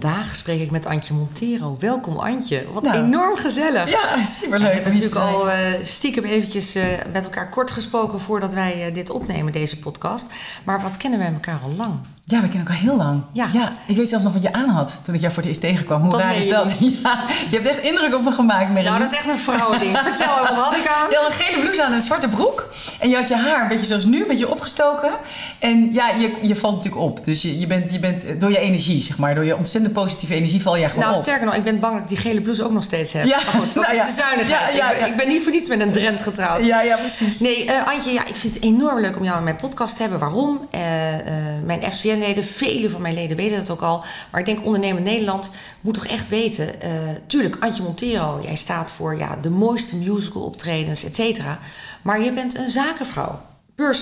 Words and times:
Vandaag 0.00 0.34
spreek 0.34 0.60
ik 0.60 0.70
met 0.70 0.86
Antje 0.86 1.14
Montero. 1.14 1.76
Welkom 1.78 2.16
Antje. 2.16 2.64
Wat 2.72 2.82
Nou. 2.82 2.96
enorm 2.96 3.36
gezellig. 3.36 3.90
Ja, 3.90 4.24
superleuk. 4.24 4.68
We 4.68 4.74
hebben 4.74 4.92
natuurlijk 4.92 5.20
al 5.20 5.50
eh, 5.50 5.84
stiekem 5.84 6.24
eventjes 6.24 6.74
eh, 6.74 6.84
met 7.12 7.24
elkaar 7.24 7.50
kort 7.50 7.70
gesproken 7.70 8.20
voordat 8.20 8.54
wij 8.54 8.86
eh, 8.86 8.94
dit 8.94 9.10
opnemen, 9.10 9.52
deze 9.52 9.78
podcast. 9.78 10.32
Maar 10.64 10.82
wat 10.82 10.96
kennen 10.96 11.18
wij 11.18 11.32
elkaar 11.32 11.60
al 11.62 11.72
lang? 11.76 11.94
Ja, 12.30 12.40
we 12.40 12.48
kennen 12.48 12.66
elkaar 12.66 12.82
heel 12.82 12.96
lang. 12.96 13.22
Ja. 13.32 13.72
ik 13.86 13.96
weet 13.96 14.08
zelfs 14.08 14.24
nog 14.24 14.32
wat 14.32 14.42
je 14.42 14.52
aan 14.52 14.68
had 14.68 14.96
toen 15.02 15.14
ik 15.14 15.20
jou 15.20 15.32
voor 15.32 15.42
het 15.42 15.50
eerst 15.50 15.64
tegenkwam. 15.64 16.00
Hoe 16.02 16.10
Dat 16.10 16.20
raar 16.20 16.36
is 16.36 16.48
dat? 16.48 16.72
Ja, 17.02 17.24
je 17.50 17.56
hebt 17.56 17.66
echt 17.68 17.80
indruk 17.82 18.14
op 18.14 18.24
me 18.24 18.30
gemaakt, 18.32 18.68
Merin. 18.68 18.84
Nou, 18.84 18.98
dat 18.98 19.10
is 19.10 19.16
echt 19.18 19.28
een 19.28 19.38
vrouwending. 19.38 19.98
Vertel, 20.08 20.38
wat 20.40 20.50
had 20.64 20.74
ik 20.76 20.86
aan? 20.86 21.10
Je 21.10 21.16
had 21.20 21.26
een 21.26 21.32
gele 21.32 21.60
blouse 21.60 21.82
aan 21.82 21.88
en 21.88 21.94
een 21.94 22.00
zwarte 22.00 22.28
broek. 22.28 22.68
En 22.98 23.08
je 23.08 23.16
had 23.16 23.28
je 23.28 23.36
haar 23.36 23.62
een 23.62 23.68
beetje 23.68 23.86
zoals 23.86 24.04
nu, 24.04 24.20
een 24.20 24.26
beetje 24.28 24.48
opgestoken. 24.50 25.10
En 25.58 25.92
ja, 25.92 26.08
je, 26.18 26.32
je 26.42 26.56
valt 26.56 26.74
natuurlijk 26.76 27.02
op. 27.02 27.24
Dus 27.24 27.42
je, 27.42 27.58
je, 27.58 27.66
bent, 27.66 27.92
je 27.92 27.98
bent 27.98 28.40
door 28.40 28.50
je 28.50 28.58
energie, 28.58 29.02
zeg 29.02 29.18
maar. 29.18 29.34
Door 29.34 29.44
je 29.44 29.56
ontzettend 29.56 29.92
positieve 29.94 30.34
energie 30.34 30.62
val 30.62 30.78
jij 30.78 30.88
gewoon 30.88 31.04
Nou, 31.04 31.16
op. 31.16 31.22
sterker 31.22 31.46
nog, 31.46 31.54
ik 31.54 31.64
ben 31.64 31.80
bang 31.80 31.92
dat 31.92 32.02
ik 32.02 32.08
die 32.08 32.16
gele 32.18 32.40
blouse 32.40 32.64
ook 32.64 32.72
nog 32.72 32.84
steeds 32.84 33.12
heb. 33.12 33.26
Ja, 33.26 33.36
Maar 33.36 33.44
goed, 33.46 33.74
dat 33.74 33.82
nou 33.86 33.90
is 33.90 33.98
ja. 33.98 34.06
de 34.06 34.12
zuinigheid. 34.12 34.76
Ja, 34.76 34.90
ja, 34.90 34.90
Ik, 34.90 34.98
ben, 35.00 35.08
ik 35.08 35.16
ben 35.16 35.28
niet 35.28 35.42
voor 35.42 35.52
niets 35.52 35.68
met 35.68 35.80
een 35.80 35.92
Drent 35.92 36.20
getrouwd. 36.20 36.64
Ja, 36.64 36.82
ja, 36.82 36.96
precies. 36.96 37.40
Nee, 37.40 37.64
eh, 37.64 37.86
Antje, 37.94 38.12
ja, 38.12 38.26
ik 38.26 38.36
vind 38.36 38.54
het 38.54 38.62
enorm 38.62 39.00
leuk 39.00 39.16
om 39.16 39.24
jou 39.24 39.38
in 39.38 39.44
mijn 39.44 39.56
podcast 39.56 39.96
te 39.96 40.02
hebben. 40.02 40.20
Waarom? 40.20 40.60
Eh, 40.70 41.14
eh, 41.18 41.62
mijn 41.64 41.82
FCN-leden, 42.18 42.44
vele 42.44 42.90
van 42.90 43.02
mijn 43.02 43.14
leden 43.14 43.36
weten 43.36 43.58
dat 43.58 43.70
ook 43.70 43.80
al. 43.80 44.04
Maar 44.30 44.40
ik 44.40 44.46
denk 44.46 44.64
ondernemer 44.64 45.02
Nederland 45.02 45.50
moet 45.80 45.94
toch 45.94 46.06
echt 46.06 46.28
weten. 46.28 46.80
eh, 46.80 46.90
tuurlijk, 47.26 47.56
Antje 47.60 47.82
Montero, 47.82 48.40
jij 48.42 48.56
staat 48.56 48.90
voor 48.90 49.16
ja, 49.16 49.38
de 49.42 49.50
mooiste 49.50 49.96
musical 49.96 50.42
optredens, 50.42 51.04
et 51.04 51.14
cetera. 51.14 51.58
Maar 52.02 52.20
je 52.22 52.32
bent 52.32 52.56
een 52.56 52.68
zakenvrouw. 52.68 53.40
Puur. 53.78 53.96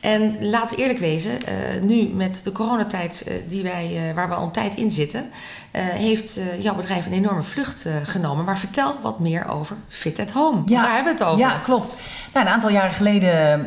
En 0.00 0.50
laten 0.50 0.76
we 0.76 0.82
eerlijk 0.82 0.98
wezen, 0.98 1.46
eh, 1.46 1.54
nu 1.82 2.08
met 2.08 2.40
de 2.44 2.52
coronatijd 2.52 3.24
eh, 3.26 3.34
die 3.48 3.62
wij, 3.62 4.08
eh, 4.08 4.14
waar 4.14 4.28
we 4.28 4.34
al 4.34 4.44
een 4.44 4.50
tijd 4.50 4.76
in 4.76 4.90
zitten, 4.90 5.30
heeft 5.72 6.40
jouw 6.60 6.74
bedrijf 6.74 7.06
een 7.06 7.12
enorme 7.12 7.42
vlucht 7.42 7.86
genomen. 8.02 8.44
Maar 8.44 8.58
vertel 8.58 8.94
wat 9.02 9.18
meer 9.18 9.48
over 9.48 9.76
Fit 9.88 10.18
at 10.18 10.30
Home. 10.30 10.62
Ja. 10.64 10.82
Daar 10.82 10.94
hebben 10.94 11.12
we 11.12 11.18
het 11.18 11.28
over. 11.28 11.38
Ja, 11.38 11.60
klopt. 11.64 11.94
Nou, 12.32 12.46
een 12.46 12.52
aantal 12.52 12.70
jaren 12.70 12.94
geleden, 12.94 13.60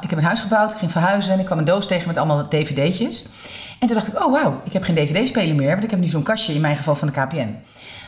ik 0.00 0.10
heb 0.10 0.18
een 0.18 0.24
huis 0.24 0.40
gebouwd, 0.40 0.72
ik 0.72 0.78
ging 0.78 0.92
verhuizen 0.92 1.32
en 1.32 1.38
ik 1.38 1.44
kwam 1.44 1.58
een 1.58 1.64
doos 1.64 1.86
tegen 1.86 2.06
met 2.06 2.16
allemaal 2.16 2.48
dvd'tjes. 2.48 3.26
En 3.78 3.86
toen 3.86 3.96
dacht 3.96 4.08
ik, 4.08 4.24
oh 4.24 4.32
wauw, 4.32 4.60
ik 4.64 4.72
heb 4.72 4.82
geen 4.82 4.94
dvd-speler 4.94 5.54
meer, 5.54 5.70
want 5.70 5.84
ik 5.84 5.90
heb 5.90 6.00
nu 6.00 6.08
zo'n 6.08 6.22
kastje, 6.22 6.54
in 6.54 6.60
mijn 6.60 6.76
geval 6.76 6.96
van 6.96 7.08
de 7.08 7.20
KPN. 7.20 7.56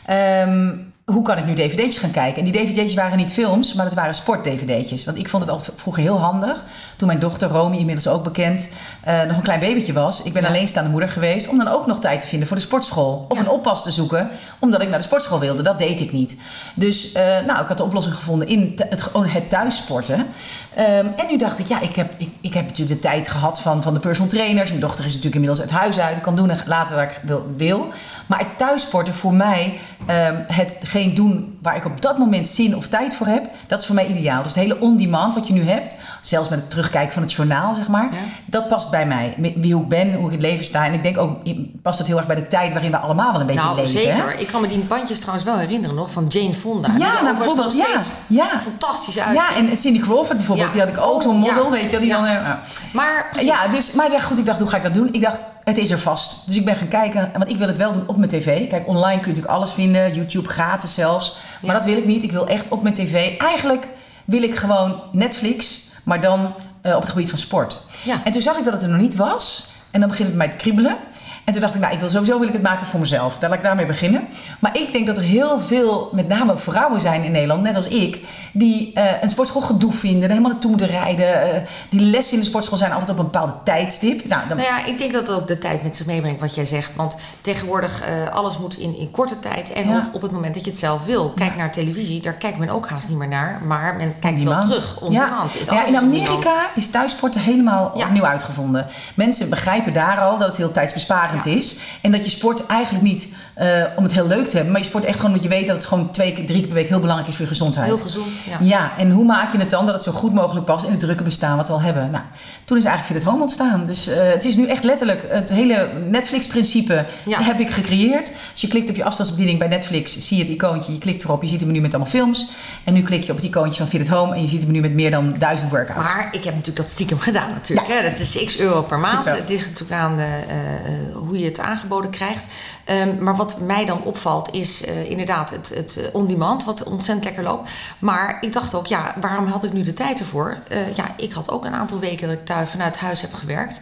Ehm, 0.06 0.76
hoe 1.04 1.22
kan 1.22 1.38
ik 1.38 1.46
nu 1.46 1.54
dvd'tjes 1.54 1.96
gaan 1.96 2.10
kijken? 2.10 2.44
En 2.44 2.50
die 2.52 2.64
dvd'tjes 2.64 2.94
waren 2.94 3.16
niet 3.16 3.32
films, 3.32 3.74
maar 3.74 3.84
dat 3.84 3.94
waren 3.94 4.14
sport-dvd'tjes. 4.14 5.04
Want 5.04 5.18
ik 5.18 5.28
vond 5.28 5.42
het 5.42 5.52
altijd 5.52 5.72
vroeger 5.80 6.02
heel 6.02 6.18
handig. 6.18 6.64
Toen 6.96 7.06
mijn 7.06 7.18
dochter, 7.18 7.48
Romy, 7.48 7.76
inmiddels 7.76 8.08
ook 8.08 8.24
bekend, 8.24 8.72
eh, 9.00 9.22
nog 9.22 9.36
een 9.36 9.42
klein 9.42 9.60
babytje 9.60 9.92
was. 9.92 10.22
Ik 10.22 10.32
ben 10.32 10.42
Ja. 10.42 10.48
alleenstaande 10.48 10.90
moeder 10.90 11.08
geweest. 11.08 11.48
Om 11.48 11.58
dan 11.58 11.68
ook 11.68 11.86
nog 11.86 12.00
tijd 12.00 12.20
te 12.20 12.26
vinden 12.26 12.48
voor 12.48 12.56
de 12.56 12.62
sportschool. 12.62 13.26
Of 13.28 13.36
Ja. 13.38 13.42
een 13.44 13.50
oppas 13.50 13.82
te 13.82 13.90
zoeken, 13.90 14.30
omdat 14.58 14.80
ik 14.82 14.88
naar 14.88 14.98
de 14.98 15.04
sportschool 15.04 15.38
wilde. 15.38 15.62
Dat 15.62 15.78
deed 15.78 16.00
ik 16.00 16.12
niet. 16.12 16.36
Dus 16.74 17.12
eh, 17.12 17.22
nou, 17.46 17.60
ik 17.62 17.68
had 17.68 17.76
de 17.76 17.82
oplossing 17.84 18.16
gevonden 18.16 18.48
in 18.48 18.74
het, 18.88 19.02
gewoon 19.02 19.26
het 19.26 19.50
thuissporten. 19.50 20.26
Ehm, 20.74 21.06
en 21.16 21.26
nu 21.30 21.36
dacht 21.36 21.58
ik, 21.58 21.66
ja, 21.66 21.80
ik 21.80 21.96
heb, 21.96 22.12
ik, 22.16 22.30
ik 22.40 22.54
heb 22.54 22.66
natuurlijk 22.66 23.00
de 23.02 23.08
tijd 23.08 23.28
gehad 23.28 23.60
van, 23.60 23.82
van 23.82 23.94
de 23.94 24.00
personal 24.00 24.30
trainers. 24.30 24.68
Mijn 24.68 24.80
dochter 24.80 25.04
is 25.04 25.14
natuurlijk 25.14 25.34
inmiddels 25.34 25.60
het 25.60 25.78
huis 25.78 25.98
uit. 25.98 26.16
Ik 26.16 26.22
kan 26.22 26.36
doen 26.36 26.50
en 26.50 26.62
laten 26.66 26.94
waar 26.94 27.04
ik 27.04 27.20
wil. 27.56 27.88
Maar 28.26 28.38
het 28.38 28.58
thuissporten 28.58 29.14
voor 29.14 29.34
mij, 29.34 29.78
ehm, 30.06 30.42
hetgeen 30.46 31.14
doen 31.14 31.53
waar 31.64 31.76
ik 31.76 31.84
op 31.84 32.00
dat 32.02 32.18
moment 32.18 32.48
zin 32.48 32.76
of 32.76 32.86
tijd 32.88 33.14
voor 33.14 33.26
heb, 33.26 33.48
dat 33.66 33.80
is 33.80 33.86
voor 33.86 33.94
mij 33.94 34.06
ideaal. 34.06 34.42
Dus 34.42 34.54
het 34.54 34.62
hele 34.62 34.80
on-demand 34.80 35.34
wat 35.34 35.46
je 35.46 35.52
nu 35.52 35.62
hebt, 35.68 35.96
zelfs 36.20 36.48
met 36.48 36.58
het 36.58 36.70
terugkijken 36.70 37.12
van 37.12 37.22
het 37.22 37.32
journaal, 37.32 37.74
zeg 37.74 37.88
maar, 37.88 38.08
Ja. 38.12 38.18
dat 38.44 38.68
past 38.68 38.90
bij 38.90 39.06
mij. 39.06 39.34
Wie 39.56 39.76
ik 39.76 39.88
ben, 39.88 40.06
hoe 40.14 40.26
ik 40.26 40.32
in 40.32 40.38
het 40.38 40.42
leven 40.42 40.64
sta. 40.64 40.86
En 40.86 40.92
ik 40.92 41.02
denk 41.02 41.18
ook, 41.18 41.36
past 41.82 41.98
het 41.98 42.06
heel 42.06 42.16
erg 42.16 42.26
bij 42.26 42.36
de 42.36 42.46
tijd 42.46 42.72
waarin 42.72 42.90
we 42.90 42.96
allemaal 42.96 43.32
wel 43.32 43.40
een 43.40 43.46
beetje 43.46 43.62
Nou, 43.62 43.76
leven. 43.76 43.90
zeker. 43.92 44.14
hè? 44.28 44.32
Ik 44.32 44.46
kan 44.46 44.60
me 44.60 44.68
die 44.68 44.78
bandjes 44.78 45.18
trouwens 45.18 45.44
wel 45.44 45.56
herinneren 45.56 45.96
nog 45.96 46.10
van 46.10 46.24
Jane 46.28 46.54
Fonda. 46.54 46.88
Ja, 46.88 46.94
er 46.94 46.98
nou, 46.98 47.10
overigens 47.12 47.38
bijvoorbeeld, 47.38 47.76
nog 47.76 47.86
ja, 47.86 48.00
steeds 48.00 48.10
ja. 48.26 48.60
fantastisch 48.62 49.18
uitziet. 49.18 49.56
Ja, 49.66 49.70
en 49.70 49.76
Cindy 49.76 49.98
Crawford 50.00 50.36
bijvoorbeeld, 50.36 50.66
Ja. 50.66 50.72
die 50.72 50.82
had 50.82 50.90
ik 50.90 50.98
ook, 50.98 51.12
Oh, 51.14 51.22
zo'n 51.22 51.36
model, 51.36 51.70
weet 51.70 51.82
je 51.82 51.90
wel, 51.90 52.00
die 52.00 52.10
dan... 52.10 52.24
eh. 52.26 52.50
Maar 52.92 53.26
precies. 53.30 53.48
Ja, 53.48 53.66
dus, 53.72 53.92
maar 53.92 54.10
ja, 54.10 54.18
goed, 54.20 54.38
ik 54.38 54.46
dacht, 54.46 54.58
hoe 54.58 54.68
ga 54.68 54.76
ik 54.76 54.82
dat 54.82 54.94
doen? 54.94 55.08
Ik 55.12 55.20
dacht, 55.20 55.44
het 55.64 55.78
is 55.78 55.90
er 55.90 55.98
vast. 55.98 56.46
Dus 56.46 56.56
ik 56.56 56.64
ben 56.64 56.76
gaan 56.76 56.88
kijken, 56.88 57.30
want 57.38 57.50
ik 57.50 57.56
wil 57.56 57.66
het 57.66 57.76
wel 57.78 57.92
doen 57.92 58.04
op 58.06 58.16
mijn 58.16 58.30
tv. 58.30 58.68
Kijk, 58.68 58.88
online 58.88 59.20
kun 59.20 59.30
je 59.30 59.36
natuurlijk 59.36 59.54
alles 59.54 59.70
vinden, 59.72 60.14
YouTube 60.14 60.48
gratis 60.48 60.94
zelfs. 60.94 61.36
Maar 61.62 61.72
Ja. 61.74 61.78
dat 61.78 61.84
wil 61.88 61.96
ik 61.96 62.04
niet, 62.06 62.22
ik 62.22 62.32
wil 62.32 62.46
echt 62.48 62.68
op 62.68 62.82
mijn 62.82 62.94
tv. 62.94 63.38
Eigenlijk 63.38 63.86
wil 64.24 64.42
ik 64.42 64.54
gewoon 64.56 65.00
Netflix, 65.12 65.88
maar 66.02 66.20
dan 66.20 66.54
eh, 66.82 66.94
op 66.94 67.00
het 67.00 67.10
gebied 67.10 67.30
van 67.30 67.38
sport. 67.38 67.80
Ja. 68.04 68.20
En 68.24 68.32
toen 68.32 68.42
zag 68.42 68.56
ik 68.58 68.64
dat 68.64 68.72
het 68.72 68.82
er 68.82 68.88
nog 68.88 69.00
niet 69.00 69.16
was. 69.16 69.66
En 69.90 70.00
dan 70.00 70.08
begint 70.08 70.28
het 70.28 70.36
mij 70.36 70.48
te 70.48 70.56
kriebelen. 70.56 70.96
En 71.44 71.52
toen 71.52 71.60
dacht 71.62 71.74
ik, 71.74 71.80
nou, 71.80 71.92
ik 71.94 72.00
wil 72.00 72.10
sowieso 72.10 72.38
wil 72.38 72.48
ik 72.48 72.52
het 72.52 72.62
maken 72.62 72.86
voor 72.86 73.00
mezelf. 73.00 73.38
Daar 73.38 73.50
laat 73.50 73.58
ik 73.58 73.64
daarmee 73.64 73.86
beginnen. 73.86 74.28
Maar 74.58 74.76
ik 74.76 74.92
denk 74.92 75.06
dat 75.06 75.16
er 75.16 75.22
heel 75.22 75.60
veel, 75.60 76.08
met 76.12 76.28
name 76.28 76.56
vrouwen 76.56 77.00
zijn 77.00 77.24
in 77.24 77.32
Nederland, 77.32 77.62
net 77.62 77.76
als 77.76 77.86
ik, 77.86 78.18
die 78.52 78.90
eh, 78.94 79.04
een 79.22 79.28
sportschool 79.28 79.60
gedoe 79.62 79.92
vinden, 79.92 80.28
helemaal 80.30 80.50
naartoe 80.50 80.70
moeten 80.70 80.86
rijden. 80.88 81.42
eh, 81.54 81.60
die 81.88 82.00
lessen 82.00 82.34
in 82.34 82.40
de 82.40 82.46
sportschool 82.46 82.78
zijn 82.78 82.92
altijd 82.92 83.10
op 83.10 83.18
een 83.18 83.24
bepaalde 83.24 83.54
tijdstip. 83.64 84.24
Nou, 84.28 84.48
dan, 84.48 84.56
Nou 84.56 84.68
ja, 84.68 84.84
ik 84.86 84.98
denk 84.98 85.12
dat 85.12 85.26
het 85.26 85.36
ook 85.36 85.48
de 85.48 85.58
tijd 85.58 85.82
met 85.82 85.96
zich 85.96 86.06
meebrengt 86.06 86.40
wat 86.40 86.54
jij 86.54 86.66
zegt. 86.66 86.96
Want 86.96 87.18
tegenwoordig, 87.40 88.02
eh, 88.02 88.34
alles 88.34 88.58
moet 88.58 88.78
in, 88.78 88.96
in 88.98 89.10
korte 89.10 89.38
tijd 89.38 89.72
en 89.72 89.88
Ja. 89.88 89.96
of 89.98 90.04
op 90.12 90.22
het 90.22 90.30
moment 90.30 90.54
dat 90.54 90.64
je 90.64 90.70
het 90.70 90.78
zelf 90.78 91.04
wil. 91.04 91.30
Kijk 91.30 91.56
naar 91.56 91.72
televisie, 91.72 92.22
daar 92.22 92.32
kijkt 92.32 92.58
men 92.58 92.68
ook 92.68 92.88
haast 92.88 93.08
niet 93.08 93.18
meer 93.18 93.28
naar. 93.28 93.60
Maar 93.66 93.96
men 93.96 94.14
kijkt 94.18 94.42
wel 94.42 94.60
terug. 94.60 95.00
On 95.00 95.12
ja. 95.12 95.42
Is 95.60 95.64
ja, 95.64 95.86
in. 95.86 95.96
Amerika 95.96 96.66
is 96.74 96.90
thuissporten 96.90 97.40
helemaal 97.40 97.92
opnieuw 97.94 98.24
uitgevonden. 98.26 98.86
Mensen 99.14 99.50
begrijpen 99.50 99.92
daar 99.92 100.20
al 100.20 100.38
dat 100.38 100.48
het 100.48 100.56
heel 100.56 100.72
tijdsbesparend 100.72 101.33
Ja. 101.44 101.50
is. 101.50 101.78
En 102.00 102.10
dat 102.12 102.24
je 102.24 102.30
sport 102.30 102.66
eigenlijk 102.66 103.04
niet 103.04 103.34
eh, 103.54 103.66
om 103.96 104.02
het 104.02 104.12
heel 104.12 104.26
leuk 104.26 104.46
te 104.48 104.54
hebben. 104.54 104.72
Maar 104.72 104.80
je 104.80 104.86
sport 104.86 105.04
echt 105.04 105.16
gewoon 105.16 105.30
omdat 105.30 105.42
je 105.50 105.56
weet 105.56 105.66
dat 105.66 105.76
het 105.76 105.84
gewoon 105.84 106.10
twee, 106.10 106.32
keer- 106.32 106.44
drie 106.46 106.58
keer 106.58 106.66
per 106.66 106.76
week 106.76 106.88
heel 106.88 107.00
belangrijk 107.00 107.28
is 107.30 107.36
voor 107.36 107.44
je 107.44 107.50
gezondheid. 107.50 107.86
Heel 107.86 107.96
gezond, 107.96 108.26
ja. 108.48 108.58
Ja, 108.60 108.92
en 108.98 109.10
hoe 109.10 109.24
maak 109.24 109.52
je 109.52 109.58
het 109.58 109.70
dan 109.70 109.86
dat 109.86 109.94
het 109.94 110.02
zo 110.04 110.12
goed 110.12 110.34
mogelijk 110.34 110.66
past 110.66 110.84
in 110.84 110.90
het 110.90 111.00
drukke 111.00 111.22
bestaan 111.22 111.56
wat 111.56 111.66
we 111.68 111.72
al 111.72 111.80
hebben? 111.80 112.10
Nou, 112.10 112.24
toen 112.64 112.76
is 112.78 112.84
eigenlijk 112.84 113.14
Fit 113.14 113.26
at 113.26 113.32
Home 113.32 113.42
ontstaan. 113.44 113.86
Dus 113.86 114.08
eh, 114.08 114.16
het 114.32 114.44
is 114.44 114.56
nu 114.56 114.66
echt 114.66 114.84
letterlijk 114.84 115.22
het 115.28 115.50
hele 115.50 115.88
Netflix-principe 116.08 117.04
Ja. 117.24 117.42
heb 117.42 117.60
ik 117.60 117.70
gecreëerd. 117.70 118.32
Dus 118.52 118.60
je 118.60 118.68
klikt 118.68 118.90
op 118.90 118.96
je 118.96 119.04
afstandsbediening 119.04 119.58
bij 119.58 119.68
Netflix, 119.68 120.18
zie 120.18 120.36
je 120.36 120.42
het 120.42 120.52
icoontje, 120.52 120.92
je 120.92 120.98
klikt 120.98 121.24
erop, 121.24 121.42
je 121.42 121.48
ziet 121.48 121.60
een 121.60 121.66
menu 121.66 121.80
met 121.80 121.94
allemaal 121.94 122.10
films. 122.12 122.48
En 122.84 122.92
nu 122.94 123.02
klik 123.02 123.22
je 123.22 123.30
op 123.30 123.36
het 123.36 123.46
icoontje 123.46 123.78
van 123.78 123.88
Fit 123.88 124.00
at 124.00 124.06
Home 124.16 124.34
en 124.34 124.42
je 124.42 124.48
ziet 124.48 124.60
een 124.60 124.66
menu 124.66 124.80
met 124.80 124.92
meer 124.92 125.10
dan 125.10 125.34
duizend 125.38 125.70
workouts. 125.70 126.12
Maar 126.12 126.28
ik 126.32 126.44
heb 126.44 126.52
natuurlijk 126.54 126.76
dat 126.76 126.90
stiekem 126.90 127.18
gedaan 127.18 127.50
natuurlijk. 127.52 127.88
Hè? 127.88 128.10
Dat 128.10 128.18
is 128.20 128.44
x 128.44 128.58
euro 128.58 128.82
per 128.82 128.98
maand. 128.98 129.24
Het 129.24 129.48
ligt 129.48 129.68
natuurlijk 129.68 130.00
aan 130.00 130.18
eh, 130.18 130.38
eh, 130.42 131.16
hoe 131.24 131.38
je 131.38 131.44
het 131.44 131.58
aangeboden 131.58 132.10
krijgt. 132.10 132.46
Ehm, 132.84 133.22
maar 133.22 133.36
wat 133.36 133.60
mij 133.60 133.84
dan 133.84 134.02
opvalt 134.04 134.54
is 134.54 134.84
eh, 134.84 135.10
inderdaad 135.10 135.50
het, 135.50 135.72
het 135.74 135.96
eh, 135.96 136.04
on-demand, 136.12 136.64
wat 136.64 136.82
ontzettend 136.82 137.24
lekker 137.24 137.42
loopt. 137.42 137.70
Maar 137.98 138.38
ik 138.40 138.52
dacht 138.52 138.74
ook, 138.74 138.86
ja, 138.86 139.14
waarom 139.20 139.46
had 139.46 139.64
ik 139.64 139.72
nu 139.72 139.82
de 139.82 139.94
tijd 139.94 140.18
ervoor? 140.18 140.58
Eh, 140.68 140.96
ja, 140.96 141.14
ik 141.16 141.32
had 141.32 141.50
ook 141.50 141.64
een 141.64 141.74
aantal 141.74 141.98
weken 141.98 142.28
dat 142.28 142.36
ik 142.36 142.46
thuis 142.46 142.70
vanuit 142.70 142.98
huis 142.98 143.20
heb 143.20 143.32
gewerkt. 143.32 143.80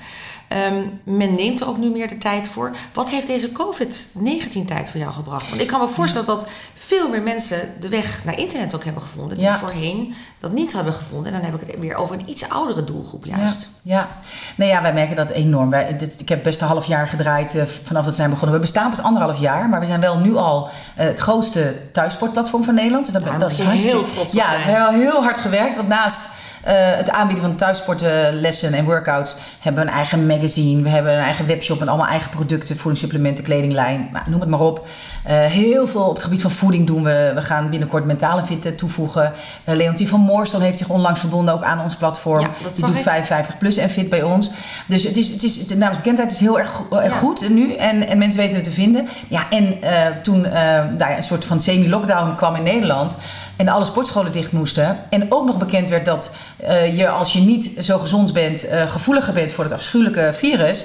Ehm, 0.53 0.83
men 1.05 1.35
neemt 1.35 1.61
er 1.61 1.69
ook 1.69 1.79
nu 1.79 1.89
meer 1.91 2.09
de 2.09 2.19
tijd 2.19 2.47
voor. 2.49 2.71
Wat 2.93 3.11
heeft 3.11 3.27
deze 3.27 3.53
COVID-19-tijd 3.53 4.91
voor 4.91 5.01
jou 5.01 5.13
gebracht? 5.13 5.49
Want 5.49 5.61
ik 5.61 5.67
kan 5.67 5.81
me 5.81 5.89
voorstellen 5.89 6.27
dat 6.27 6.47
veel 6.75 7.09
meer 7.09 7.23
mensen 7.23 7.59
de 7.81 7.89
weg 7.89 8.25
naar 8.25 8.39
internet 8.39 8.75
ook 8.75 8.85
hebben 8.85 9.03
gevonden. 9.03 9.37
Die 9.37 9.47
Ja. 9.47 9.59
voorheen 9.59 10.15
dat 10.41 10.53
niet 10.53 10.73
hebben 10.73 10.93
gevonden. 10.93 11.32
En 11.32 11.41
dan 11.41 11.50
heb 11.50 11.61
ik 11.62 11.67
het 11.71 11.79
weer 11.81 11.94
over 11.94 12.15
een 12.15 12.29
iets 12.31 12.49
oudere 12.49 12.85
doelgroep 12.85 13.25
juist. 13.25 13.69
Ja, 13.82 13.97
ja. 13.99 14.09
Nee, 14.56 14.69
ja, 14.69 14.82
wij 14.82 14.93
merken 14.93 15.17
dat 15.17 15.31
enorm. 15.31 15.71
Wij, 15.71 15.97
dit, 15.97 16.21
ik 16.21 16.29
heb 16.29 16.43
best 16.43 16.61
een 16.61 16.67
half 16.69 16.87
jaar 16.87 17.09
gedraaid 17.09 17.55
eh, 17.55 17.65
vanaf 17.65 18.05
dat 18.05 18.17
zijn 18.17 18.31
begonnen. 18.31 18.55
We 18.55 18.61
bestaan 18.61 18.91
pas 18.91 19.03
anderhalf 19.03 19.38
jaar, 19.41 19.69
maar 19.69 19.81
we 19.81 19.87
zijn 19.87 20.00
wel 20.00 20.19
nu 20.19 20.37
al 20.37 20.69
eh, 20.97 21.06
het 21.06 21.19
grootste 21.19 21.75
thuisport-platform 21.93 22.65
van 22.65 22.75
Nederland. 22.75 23.05
Dus 23.05 23.15
dat, 23.15 23.23
is 23.50 23.56
je 23.56 23.62
hartstikke- 23.62 23.97
heel 23.99 24.06
trots 24.06 24.32
op 24.35 24.38
ja, 24.41 24.47
zijn. 24.50 24.65
we 24.65 24.71
hebben 24.71 25.00
heel 25.00 25.23
hard 25.23 25.38
gewerkt. 25.38 25.76
Want 25.76 25.88
naast 25.88 26.29
het 26.70 27.11
aanbieden 27.11 27.44
van 27.44 27.56
thuissportlessen 27.56 28.73
en 28.75 28.85
workouts 28.85 29.35
hebben 29.61 29.82
een 29.87 29.93
eigen 29.93 30.26
magazine. 30.26 30.82
We 30.82 30.88
hebben 30.88 31.12
een 31.12 31.23
eigen 31.23 31.47
webshop 31.47 31.81
en 31.81 31.88
allemaal 31.88 32.06
eigen 32.06 32.31
producten, 32.31 32.76
voedingssupplementen, 32.76 33.44
kledinglijn. 33.44 34.09
Nou, 34.12 34.25
noem 34.31 34.41
het 34.41 34.49
maar 34.49 34.61
op. 34.61 34.87
Eh, 35.25 35.37
heel 35.44 35.87
veel 35.88 36.03
op 36.03 36.14
het 36.14 36.23
gebied 36.23 36.41
van 36.43 36.50
voeding 36.50 36.87
doen 36.87 37.03
we. 37.03 37.32
We 37.35 37.43
gaan 37.43 37.70
binnenkort 37.70 38.05
mentale 38.05 38.44
fit 38.44 38.79
toevoegen. 38.79 39.32
Eh 39.64 39.75
Leontien 39.76 40.09
van 40.09 40.20
Moorstel 40.20 40.61
heeft 40.61 40.79
zich 40.79 40.88
onlangs 40.88 41.20
verbonden 41.20 41.55
ook 41.55 41.62
aan 41.62 41.81
ons 41.81 41.97
platform. 41.97 42.41
Ja, 42.41 42.49
Die 42.73 42.85
doet 42.87 42.94
ik. 42.97 43.03
55 43.03 43.59
plus 43.59 43.76
en 43.76 43.91
fit 43.91 44.09
bij 44.09 44.23
ons. 44.23 44.50
Dus 44.87 45.03
het 45.03 45.17
is, 45.17 45.29
het 45.32 45.43
is, 45.43 45.67
de 45.67 45.76
naamsbekendheid 45.76 46.32
is 46.32 46.38
heel 46.38 46.59
erg, 46.59 46.70
go- 46.70 46.97
erg 46.97 47.12
Ja. 47.12 47.19
goed 47.19 47.49
nu. 47.49 47.75
En, 47.75 48.09
en 48.09 48.19
mensen 48.19 48.41
weten 48.41 48.55
het 48.55 48.64
te 48.64 48.70
vinden. 48.70 49.09
Ja, 49.29 49.43
en 49.50 49.82
eh, 49.82 49.91
toen 50.23 50.44
eh, 50.47 50.53
ja, 50.99 51.17
een 51.17 51.23
soort 51.23 51.44
van 51.44 51.61
semi-lockdown 51.61 52.35
kwam 52.37 52.55
in 52.56 52.62
Nederland. 52.62 53.17
En 53.62 53.69
alle 53.69 53.85
sportscholen 53.85 54.32
dicht 54.32 54.53
moesten. 54.53 54.99
En 55.11 55.32
ook 55.32 55.47
nog 55.47 55.59
bekend 55.59 55.88
werd 55.88 56.05
dat 56.05 56.35
eh, 56.56 56.97
je 56.99 57.09
als 57.09 57.32
je 57.32 57.41
niet 57.41 57.76
zo 57.81 57.99
gezond 57.99 58.32
bent, 58.32 58.67
eh, 58.67 58.91
gevoeliger 58.91 59.32
bent 59.32 59.53
voor 59.53 59.64
het 59.64 59.73
afschuwelijke 59.73 60.31
virus. 60.32 60.85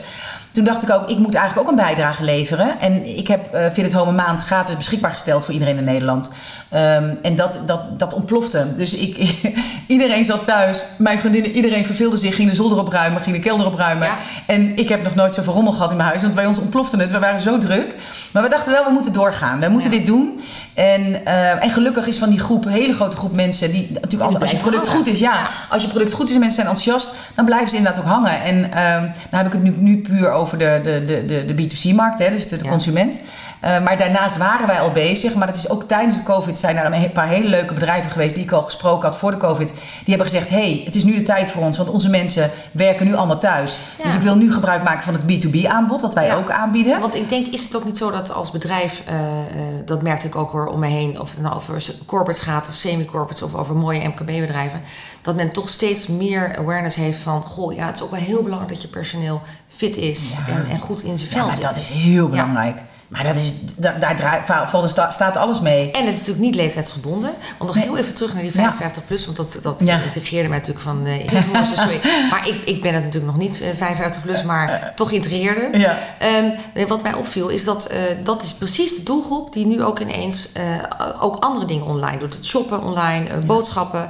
Toen 0.57 0.65
dacht 0.65 0.83
ik 0.83 0.89
ook, 0.89 1.09
ik 1.09 1.18
moet 1.18 1.36
eigenlijk 1.36 1.68
ook 1.68 1.77
een 1.77 1.86
bijdrage 1.86 2.24
leveren. 2.24 2.80
En 2.80 3.18
ik 3.18 3.27
heb 3.27 3.50
uh, 3.54 3.69
Fit 3.74 3.94
Home 3.94 4.09
een 4.09 4.15
maand 4.15 4.44
gratis 4.44 4.77
beschikbaar 4.77 5.12
gesteld 5.12 5.44
voor 5.44 5.54
iedereen 5.54 5.77
in 5.77 5.83
Nederland. 5.83 6.30
Um, 6.74 7.18
en 7.21 7.36
dat, 7.36 7.59
dat, 7.65 8.00
dat 8.00 8.13
ontplofte. 8.13 8.75
Dus 8.75 8.94
ik, 8.94 9.18
iedereen 9.88 10.25
zat 10.25 10.45
thuis. 10.45 10.86
Mijn 10.98 11.19
vriendinnen, 11.19 11.51
iedereen 11.51 11.86
verveelde 11.86 12.18
zich. 12.18 12.36
Ging 12.36 12.50
de 12.50 12.56
zolder 12.56 12.77
opruimen, 12.77 13.21
ging 13.21 13.36
de 13.36 13.42
kelder 13.42 13.65
opruimen. 13.65 14.07
Ja. 14.07 14.18
En 14.45 14.77
ik 14.77 14.89
heb 14.89 15.04
nog 15.04 15.15
nooit 15.15 15.36
zoveel 15.36 15.54
rommel 15.54 15.71
gehad 15.71 15.89
in 15.92 15.98
mijn 15.98 16.09
huis. 16.09 16.21
Want 16.21 16.36
bij 16.36 16.45
ons 16.45 16.60
ontplofte 16.60 16.98
het. 16.98 17.12
We 17.12 17.19
waren 17.19 17.42
zo 17.42 17.57
druk. 17.57 17.95
Maar 18.31 18.44
we 18.44 18.50
dachten 18.50 18.71
wel, 18.71 18.83
we 18.83 18.92
moeten 18.92 19.13
doorgaan. 19.13 19.60
We 19.60 19.69
moeten 19.69 19.92
ja. 19.92 19.98
dit 19.98 20.06
doen. 20.06 20.39
En, 20.74 21.01
uh, 21.01 21.63
en 21.63 21.69
gelukkig 21.69 22.07
is 22.07 22.18
van 22.18 22.30
die 22.30 22.39
groep, 22.39 22.65
een 22.65 22.71
hele 22.71 22.94
grote 22.94 23.18
groep 23.18 23.36
mensen... 23.36 23.71
die 23.71 23.89
natuurlijk 24.01 24.31
al, 24.31 24.39
als 24.39 24.51
je 24.51 24.57
product 24.57 24.88
hangen. 24.88 25.03
goed 25.03 25.13
is... 25.13 25.19
Ja, 25.19 25.33
ja, 25.33 25.48
als 25.69 25.81
je 25.81 25.88
product 25.88 26.13
goed 26.13 26.30
is 26.30 26.33
en 26.33 26.39
mensen 26.39 26.63
zijn 26.63 26.75
enthousiast... 26.75 27.15
dan 27.36 27.45
blijven 27.45 27.69
ze 27.69 27.75
inderdaad 27.75 28.03
ook 28.03 28.10
hangen. 28.10 28.42
En 28.42 28.56
um, 28.56 29.12
dan 29.30 29.39
heb 29.39 29.45
ik 29.45 29.53
het 29.53 29.63
nu, 29.63 29.74
nu 29.77 30.01
puur 30.01 30.31
over 30.31 30.46
de, 30.51 30.81
de, 30.83 31.05
de, 31.05 31.25
de, 31.25 31.45
de 31.45 31.53
B2C-markt. 31.53 32.17
Dus 32.31 32.47
de, 32.47 32.57
de 32.57 32.67
consument. 32.67 33.21
Uh, 33.63 33.83
maar 33.83 33.98
daarnaast 33.98 34.38
waren 34.38 34.68
wij 34.68 34.80
al 34.80 34.92
bezig. 34.92 35.36
Maar 35.36 35.48
dat 35.48 35.56
is 35.56 35.69
ook 35.69 35.83
tijdens 35.83 36.18
de 36.18 36.24
COVID 36.24 36.59
zijn 36.59 36.77
er 36.77 36.94
een 36.94 37.12
paar 37.12 37.27
hele 37.27 37.48
leuke 37.48 37.74
bedrijven 37.74 38.12
geweest 38.12 38.36
die 38.36 38.44
ik 38.44 38.51
al 38.51 38.62
gesproken 38.62 39.07
had 39.07 39.18
voor 39.18 39.31
de 39.31 39.38
COVID. 39.38 39.68
Die 39.68 40.15
hebben 40.15 40.27
gezegd: 40.27 40.50
hey, 40.50 40.81
het 40.86 40.95
is 40.95 41.04
nu 41.04 41.15
de 41.15 41.24
tijd 41.24 41.50
voor 41.50 41.63
ons, 41.63 41.77
want 41.77 41.89
onze 41.89 42.09
mensen 42.09 42.51
werken 42.71 43.06
nu 43.06 43.15
allemaal 43.15 43.39
thuis. 43.39 43.80
Ja. 43.98 44.04
Dus 44.04 44.15
ik 44.15 44.21
wil 44.21 44.36
nu 44.36 44.54
gebruik 44.54 44.83
maken 44.83 45.04
van 45.04 45.13
het 45.13 45.45
B2B 45.45 45.68
aanbod, 45.68 46.01
wat 46.01 46.13
wij 46.13 46.25
ja. 46.25 46.36
ook 46.36 46.51
aanbieden. 46.51 47.00
Want 47.00 47.15
ik 47.15 47.30
denk, 47.30 47.48
is 47.48 47.63
het 47.63 47.75
ook 47.75 47.86
niet 47.86 47.98
zo 47.98 48.12
dat 48.12 48.33
als 48.33 48.51
bedrijf, 48.51 49.04
uh, 49.09 49.15
uh, 49.15 49.21
dat 49.86 50.01
merkte 50.01 50.27
ik 50.27 50.36
ook 50.36 50.51
hoor 50.51 50.68
om 50.68 50.80
me 50.80 50.88
heen, 50.88 51.19
of 51.19 51.30
het 51.30 51.42
nou 51.42 51.56
over 51.56 51.86
corporates 52.06 52.44
gaat 52.44 52.68
of 52.68 52.74
semi-corporates 52.74 53.42
of 53.42 53.56
over 53.56 53.75
mooie 53.75 54.07
MKB-bedrijven, 54.07 54.81
dat 55.21 55.36
men 55.36 55.51
toch 55.51 55.69
steeds 55.69 56.07
meer 56.07 56.57
awareness 56.57 56.95
heeft 56.95 57.19
van: 57.19 57.42
goh, 57.42 57.75
ja, 57.75 57.86
het 57.86 57.95
is 57.95 58.03
ook 58.03 58.12
wel 58.12 58.19
heel 58.19 58.44
belangrijk 58.44 58.74
dat 58.74 58.81
je 58.81 58.88
personeel 58.88 59.42
fit 59.68 59.98
is 59.98 60.38
en, 60.48 60.65
en, 60.69 60.80
goed 60.80 61.03
in 61.03 61.18
zijn 61.18 61.30
vel 61.30 61.51
zit. 61.51 61.62
Dat 61.62 61.77
is 61.77 61.89
heel 61.89 62.27
belangrijk. 62.27 62.77
Maar 63.07 63.24
dat 63.24 63.36
is, 63.36 63.54
daar, 63.75 64.00
daar 64.00 64.44
valt, 64.68 64.89
staat 64.89 65.38
alles 65.38 65.62
mee. 65.62 65.92
En 65.92 66.06
het 66.06 66.13
is 66.13 66.19
natuurlijk 66.19 66.45
niet 66.45 66.56
leeftijdsgebonden. 66.56 67.31
Want 67.57 67.69
nog 67.69 67.75
nee. 67.75 67.83
heel 67.83 67.98
even 67.98 68.13
terug 68.13 68.33
naar 68.33 68.42
die 68.42 68.51
55 68.51 69.01
ja. 69.01 69.07
plus. 69.07 69.25
Want 69.25 69.38
dat, 69.38 69.59
dat 69.62 69.81
ja. 69.86 70.00
integreerde 70.01 70.50
mij 70.50 70.57
natuurlijk 70.57 70.86
van 70.86 71.07
uh. 71.07 71.65
Sorry. 71.75 72.01
maar 72.31 72.48
ik, 72.48 72.62
ik 72.65 72.81
ben 72.81 72.94
het 72.94 73.04
natuurlijk 73.04 73.31
nog 73.31 73.42
niet 73.42 73.62
uh, 73.62 73.68
55 73.75 74.21
plus. 74.21 74.44
Maar 74.44 74.69
uh, 74.69 74.75
toch 74.95 75.12
intrigeerde. 75.12 75.77
Ja. 75.77 75.98
Um, 76.75 76.88
wat 76.88 77.04
mij 77.04 77.13
opviel 77.13 77.48
is 77.48 77.63
dat 77.63 77.92
uh, 77.92 77.98
dat 78.24 78.44
is 78.44 78.54
precies 78.54 78.95
de 78.95 79.04
doelgroep. 79.04 79.53
Die 79.53 79.65
nu 79.65 79.83
ook 79.83 80.00
ineens 80.00 80.51
ook 81.19 81.44
andere 81.44 81.65
dingen 81.65 81.86
online 81.86 82.18
doet. 82.18 82.33
Het 82.33 82.45
shoppen 82.45 82.83
online, 82.83 83.25
boodschappen. 83.45 84.10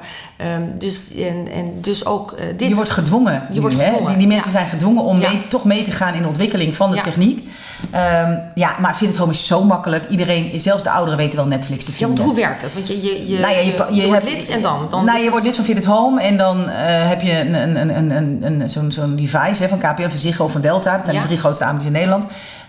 Um, 0.55 0.79
dus, 0.79 1.15
en, 1.15 1.47
en 1.51 1.81
dus 1.81 2.05
ook 2.05 2.35
dit. 2.57 2.69
Je 2.69 2.75
wordt 2.75 2.89
gedwongen. 2.89 3.33
Je 3.33 3.53
nu, 3.53 3.61
wordt 3.61 3.75
gedwongen. 3.75 4.07
Die, 4.07 4.17
die, 4.17 4.27
mensen 4.27 4.51
zijn 4.51 4.67
gedwongen 4.67 5.03
om 5.03 5.17
mee, 5.17 5.47
toch 5.47 5.65
mee 5.65 5.81
te 5.81 5.91
gaan 5.91 6.13
in 6.13 6.21
de 6.21 6.27
ontwikkeling 6.27 6.75
van 6.75 6.91
de 6.91 7.01
techniek. 7.01 7.49
Um, 7.95 8.41
ja, 8.53 8.75
maar 8.79 8.86
Fit 8.95 9.09
at 9.09 9.15
Home 9.15 9.31
is 9.31 9.47
zo 9.47 9.63
makkelijk. 9.63 10.09
Iedereen, 10.09 10.59
zelfs 10.59 10.83
de 10.83 10.89
ouderen 10.89 11.17
weten 11.17 11.37
wel 11.37 11.47
Netflix 11.47 11.85
te 11.85 11.91
vinden. 11.91 12.17
Ja, 12.17 12.23
want 12.23 12.35
hoe 12.35 12.45
werkt 12.45 12.61
dat? 12.61 12.73
Want 12.73 12.87
je, 12.87 13.01
je, 13.01 13.27
je, 13.27 13.39
nou 13.39 13.53
ja, 13.53 13.59
je, 13.59 13.85
je, 13.89 14.01
je 14.01 14.07
wordt 14.07 14.23
lid 14.23 14.49
en 14.49 14.61
dan? 14.61 14.87
dan 14.89 15.05
nou, 15.05 15.19
je 15.19 15.29
wordt 15.29 15.45
lid 15.45 15.55
van 15.55 15.65
Fit 15.65 15.77
at 15.77 15.83
Home 15.83 16.21
en 16.21 16.37
dan 16.37 16.59
uh, 16.59 16.73
heb 16.83 17.21
je 17.21 17.39
een, 17.39 17.53
een, 17.53 17.97
een, 17.97 18.11
een, 18.11 18.41
een, 18.43 18.69
zo'n 18.69 18.91
zo'n 18.91 19.15
device 19.15 19.63
hè, 19.63 19.67
van 19.67 19.77
KPN, 19.77 20.09
van 20.09 20.17
Ziggo 20.17 20.43
of 20.43 20.51
van 20.51 20.61
Delta. 20.61 20.95
Dat 20.95 21.05
zijn 21.05 21.15
ja. 21.15 21.21
de 21.21 21.27
drie 21.27 21.39
grootste 21.39 21.63
aanbieders 21.63 21.95
in 21.95 21.99
Nederland. 21.99 22.25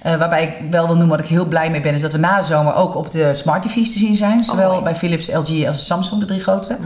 Uh, 0.06 0.16
waarbij 0.16 0.42
ik 0.42 0.70
wel 0.70 0.86
wil 0.86 0.96
noemen 0.96 1.16
wat 1.16 1.24
ik 1.24 1.30
heel 1.30 1.44
blij 1.44 1.70
mee 1.70 1.80
ben, 1.80 1.94
is 1.94 2.00
dat 2.00 2.12
we 2.12 2.18
na 2.18 2.38
de 2.38 2.44
zomer 2.44 2.74
ook 2.74 2.94
op 2.94 3.10
de 3.10 3.34
smart 3.34 3.62
TV's 3.62 3.92
te 3.92 3.98
zien 3.98 4.16
zijn. 4.16 4.44
Zowel 4.44 4.70
oh, 4.70 4.82
bij 4.82 4.96
Philips, 4.96 5.32
LG 5.32 5.66
als 5.66 5.86
Samsung, 5.86 6.20
de 6.20 6.26
drie 6.26 6.40
grootste. 6.40 6.76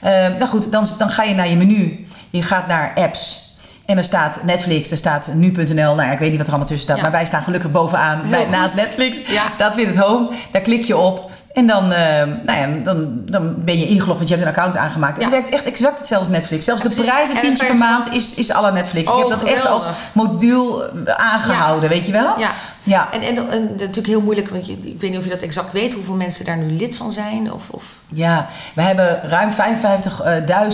Ja. 0.00 0.30
Uh, 0.30 0.38
nou 0.38 0.50
goed, 0.50 0.72
dan, 0.72 0.86
dan 0.98 1.10
ga 1.10 1.22
je 1.22 1.34
naar 1.34 1.48
je 1.48 1.56
menu. 1.56 2.06
Je 2.30 2.42
gaat 2.42 2.66
naar 2.66 2.92
apps. 2.94 3.51
En 3.86 3.96
er 3.96 4.04
staat 4.04 4.42
Netflix, 4.42 4.90
er 4.90 4.96
staat 4.96 5.30
nu.nl. 5.34 5.74
Nou 5.74 6.02
ja, 6.02 6.10
ik 6.10 6.18
weet 6.18 6.28
niet 6.28 6.38
wat 6.38 6.46
er 6.46 6.52
allemaal 6.52 6.68
tussen 6.68 6.84
staat. 6.84 6.96
Ja. 6.96 7.02
Maar 7.02 7.12
wij 7.12 7.26
staan 7.26 7.42
gelukkig 7.42 7.70
bovenaan. 7.70 8.22
Bij, 8.30 8.46
naast 8.50 8.74
Netflix 8.74 9.26
ja. 9.26 9.42
staat 9.52 9.74
weer 9.74 9.86
het 9.86 9.96
home. 9.96 10.30
Daar 10.52 10.62
klik 10.62 10.84
je 10.84 10.96
op. 10.96 11.30
En 11.52 11.66
dan, 11.66 11.84
uh, 11.84 11.98
nou 12.42 12.58
ja, 12.58 12.68
dan, 12.82 13.22
dan 13.24 13.64
ben 13.64 13.78
je 13.78 13.86
ingelogd, 13.86 14.16
want 14.16 14.28
je 14.28 14.34
hebt 14.34 14.46
een 14.46 14.54
account 14.54 14.76
aangemaakt. 14.76 15.16
Ja. 15.16 15.22
Het 15.22 15.32
werkt 15.32 15.50
echt 15.50 15.64
exact 15.64 15.98
hetzelfde 15.98 16.28
als 16.28 16.36
Netflix. 16.36 16.64
Zelfs 16.64 16.82
de 16.82 16.88
prijs, 16.88 17.30
een 17.30 17.38
tientje 17.38 17.66
per 17.66 17.76
maand, 17.76 18.12
is, 18.12 18.34
is 18.34 18.52
alle 18.52 18.72
Netflix. 18.72 19.10
Oh, 19.10 19.14
ik 19.14 19.20
heb 19.20 19.30
dat 19.30 19.38
geweldig. 19.38 19.64
echt 19.64 19.72
als 19.72 19.88
moduul 20.12 20.84
aangehouden, 21.16 21.88
weet 21.88 22.06
je 22.06 22.12
wel? 22.12 22.34
Ja. 22.82 23.12
En, 23.12 23.22
en, 23.22 23.70
natuurlijk 23.78 24.06
heel 24.06 24.20
moeilijk, 24.20 24.48
want 24.48 24.66
je, 24.66 24.72
ik 24.72 25.00
weet 25.00 25.10
niet 25.10 25.18
of 25.18 25.24
je 25.24 25.30
dat 25.30 25.40
exact 25.40 25.72
weet, 25.72 25.94
hoeveel 25.94 26.14
mensen 26.14 26.44
daar 26.44 26.56
nu 26.56 26.72
lid 26.72 26.96
van 26.96 27.12
zijn. 27.12 27.52
Of, 27.52 27.70
of... 27.70 27.84
Ja, 28.08 28.48
we 28.74 28.82
hebben 28.82 29.20
ruim 29.22 29.50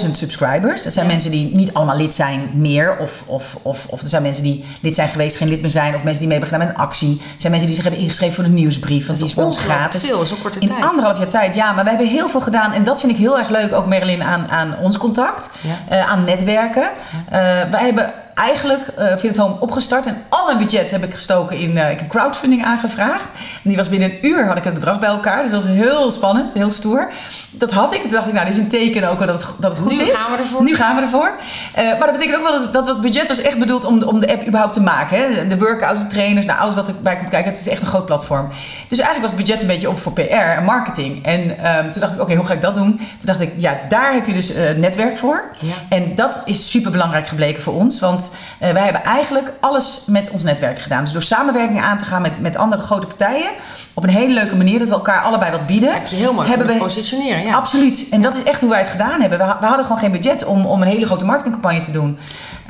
55.000 0.05 0.11
subscribers. 0.11 0.83
Dat 0.83 0.93
zijn 0.93 1.07
ja. 1.07 1.13
mensen 1.13 1.31
die 1.31 1.57
niet 1.57 1.75
allemaal 1.75 1.97
lid 1.97 2.15
zijn 2.15 2.51
meer. 2.53 2.97
Of, 2.99 3.23
of, 3.27 3.59
of, 3.63 3.87
of 3.87 4.03
er 4.03 4.09
zijn 4.09 4.23
mensen 4.23 4.43
die 4.43 4.65
lid 4.81 4.95
zijn 4.95 5.09
geweest, 5.09 5.37
geen 5.37 5.49
lid 5.49 5.61
meer 5.61 5.71
zijn. 5.71 5.95
Of 5.95 6.03
mensen 6.03 6.21
die 6.21 6.29
mee 6.29 6.39
hebben 6.39 6.55
gedaan 6.55 6.67
met 6.67 6.77
een 6.77 6.83
actie. 6.83 7.21
Er 7.21 7.41
zijn 7.41 7.53
mensen 7.53 7.71
die 7.71 7.77
zich 7.81 7.85
hebben 7.85 8.03
ingeschreven 8.03 8.35
voor 8.35 8.45
de 8.45 8.51
nieuwsbrief. 8.51 9.07
Want 9.07 9.19
die 9.19 9.27
is 9.27 9.35
bij 9.35 9.45
ons 9.45 9.59
gratis. 9.59 10.05
veel, 10.05 10.25
zo'n 10.25 10.43
korte 10.43 10.61
In 10.61 10.67
tijd. 10.67 10.83
anderhalf 10.83 11.19
jaar 11.19 11.29
tijd, 11.29 11.55
ja. 11.55 11.73
Maar 11.73 11.85
we 11.85 11.91
hebben 11.91 12.09
heel 12.09 12.29
veel 12.29 12.41
gedaan. 12.41 12.73
En 12.73 12.85
dat 12.85 13.01
vind 13.01 13.13
ik 13.13 13.19
heel 13.19 13.39
erg 13.39 13.49
leuk, 13.49 13.73
ook 13.73 13.87
Marilyn, 13.87 14.23
aan, 14.23 14.49
aan 14.49 14.75
ons 14.83 14.99
contact. 14.99 15.51
Ja. 15.61 15.97
Uh, 15.97 16.11
aan 16.11 16.25
netwerken. 16.25 16.89
Ja. 17.31 17.65
Uh, 17.65 17.71
wij 17.71 17.85
hebben 17.85 18.13
eigenlijk 18.39 18.83
uh, 18.99 19.17
Fit 19.17 19.31
at 19.31 19.37
Home 19.37 19.57
opgestart. 19.61 20.07
En 20.07 20.23
al 20.29 20.47
mijn 20.47 20.59
budget 20.59 20.91
heb 20.91 21.05
ik 21.05 21.15
gestoken 21.15 21.59
in... 21.59 21.71
Uh, 21.71 21.91
ik 21.91 21.99
heb 21.99 22.09
crowdfunding 22.09 22.65
aangevraagd. 22.65 23.29
En 23.35 23.69
die 23.71 23.77
was 23.77 23.89
binnen 23.89 24.11
een 24.11 24.27
uur 24.27 24.47
had 24.47 24.57
ik 24.57 24.65
het 24.65 24.75
bedrag 24.75 24.99
bij 24.99 25.09
elkaar. 25.09 25.43
Dus 25.43 25.51
dat 25.51 25.65
was 25.65 25.73
heel 25.73 26.11
spannend, 26.11 26.53
heel 26.53 26.71
stoer. 26.71 27.11
Dat 27.51 27.73
had 27.73 27.95
ik. 27.95 28.01
Toen 28.01 28.11
dacht 28.11 28.27
ik, 28.27 28.33
nou, 28.33 28.47
dit 28.47 28.55
is 28.55 28.61
een 28.61 28.69
teken 28.69 29.09
ook 29.09 29.27
dat 29.27 29.29
het, 29.29 29.55
dat 29.59 29.71
het 29.71 29.81
goed 29.81 29.93
nu 29.93 30.01
is. 30.01 30.11
Gaan 30.11 30.37
we 30.37 30.43
ervoor. 30.43 30.63
Nu 30.63 30.75
gaan 30.75 30.97
we 30.97 31.03
ervoor. 31.03 31.33
Uh, 31.79 31.85
maar 31.85 32.07
dat 32.07 32.13
betekent 32.13 32.37
ook 32.37 32.49
wel 32.49 32.61
dat, 32.61 32.73
dat 32.73 32.87
het 32.87 33.01
budget 33.01 33.29
was 33.29 33.41
echt 33.41 33.59
bedoeld 33.59 33.85
om, 33.85 34.03
om 34.03 34.21
de 34.21 34.33
app 34.33 34.47
überhaupt 34.47 34.75
te 34.75 34.81
maken. 34.81 35.19
Hè? 35.19 35.47
De 35.47 35.59
workouts, 35.59 36.03
de 36.03 36.07
trainers, 36.07 36.47
nou, 36.47 36.61
alles 36.61 36.75
wat 36.75 36.89
erbij 36.89 37.17
komt 37.17 37.31
kijken. 37.31 37.51
Het 37.51 37.61
is 37.61 37.69
echt 37.69 37.81
een 37.81 37.87
groot 37.87 38.07
platform. 38.07 38.49
Dus 38.89 38.99
eigenlijk 38.99 39.31
was 39.31 39.33
het 39.33 39.47
budget 39.47 39.61
een 39.61 39.69
beetje 39.69 39.89
op 39.89 40.01
voor 40.01 40.13
PR 40.13 40.21
en 40.33 40.65
marketing. 40.65 41.25
En 41.25 41.41
um, 41.41 41.93
toen 41.93 42.01
dacht 42.01 42.13
ik, 42.13 42.21
oké, 42.21 42.21
okay, 42.21 42.37
hoe 42.37 42.47
ga 42.47 42.53
ik 42.53 42.63
dat 42.63 42.75
doen? 42.75 42.97
Toen 42.97 43.07
dacht 43.25 43.41
ik, 43.41 43.53
ja, 43.57 43.79
daar 43.89 44.13
heb 44.13 44.27
je 44.27 44.33
dus 44.33 44.53
netwerk 44.77 45.19
voor. 45.19 45.45
Ja. 45.59 45.75
En 45.89 46.15
dat 46.15 46.43
is 46.45 46.71
super 46.71 46.91
belangrijk 46.91 47.29
gebleken 47.29 47.63
voor 47.63 47.75
ons. 47.75 48.01
Want 48.01 48.28
uh, 48.63 48.71
wij 48.71 48.83
hebben 48.83 49.05
eigenlijk 49.05 49.53
alles 49.61 50.05
met 50.07 50.31
ons 50.31 50.43
netwerk 50.43 50.79
gedaan. 50.79 51.05
Dus 51.05 51.13
door 51.13 51.23
samenwerking 51.23 51.83
aan 51.83 51.99
te 51.99 52.05
gaan 52.05 52.23
met, 52.23 52.41
met 52.41 52.57
andere 52.57 52.83
grote 52.83 53.07
partijen. 53.07 53.51
Op 53.95 54.03
een 54.03 54.11
hele 54.11 54.33
leuke 54.33 54.57
manier, 54.57 54.79
dat 54.79 54.89
we 54.89 54.95
elkaar 54.95 55.23
allebei 55.23 55.51
wat 55.51 55.67
bieden. 55.67 55.93
Heb 55.93 56.07
je 56.07 56.17
heel 56.17 56.33
mooi 56.33 56.49
hebben 56.49 56.67
we 56.67 56.77
positioneren, 56.77 57.43
ja. 57.43 57.55
Absoluut. 57.55 58.07
En 58.11 58.23
dat 58.23 58.37
is 58.37 58.43
echt 58.43 58.61
hoe 58.61 58.71
wij 58.71 58.79
het 58.79 58.89
gedaan 58.89 59.21
hebben. 59.21 59.39
We, 59.39 59.45
we 59.61 59.67
hadden 59.67 59.85
gewoon 59.85 59.99
geen 59.99 60.13
budget 60.13 60.45
om, 60.45 60.67
om 60.67 60.83
een 60.83 60.89
hele 60.89 61.07
grote 61.07 61.25
marketingcampagne 61.25 61.81
te 61.81 61.91
doen. 61.91 62.19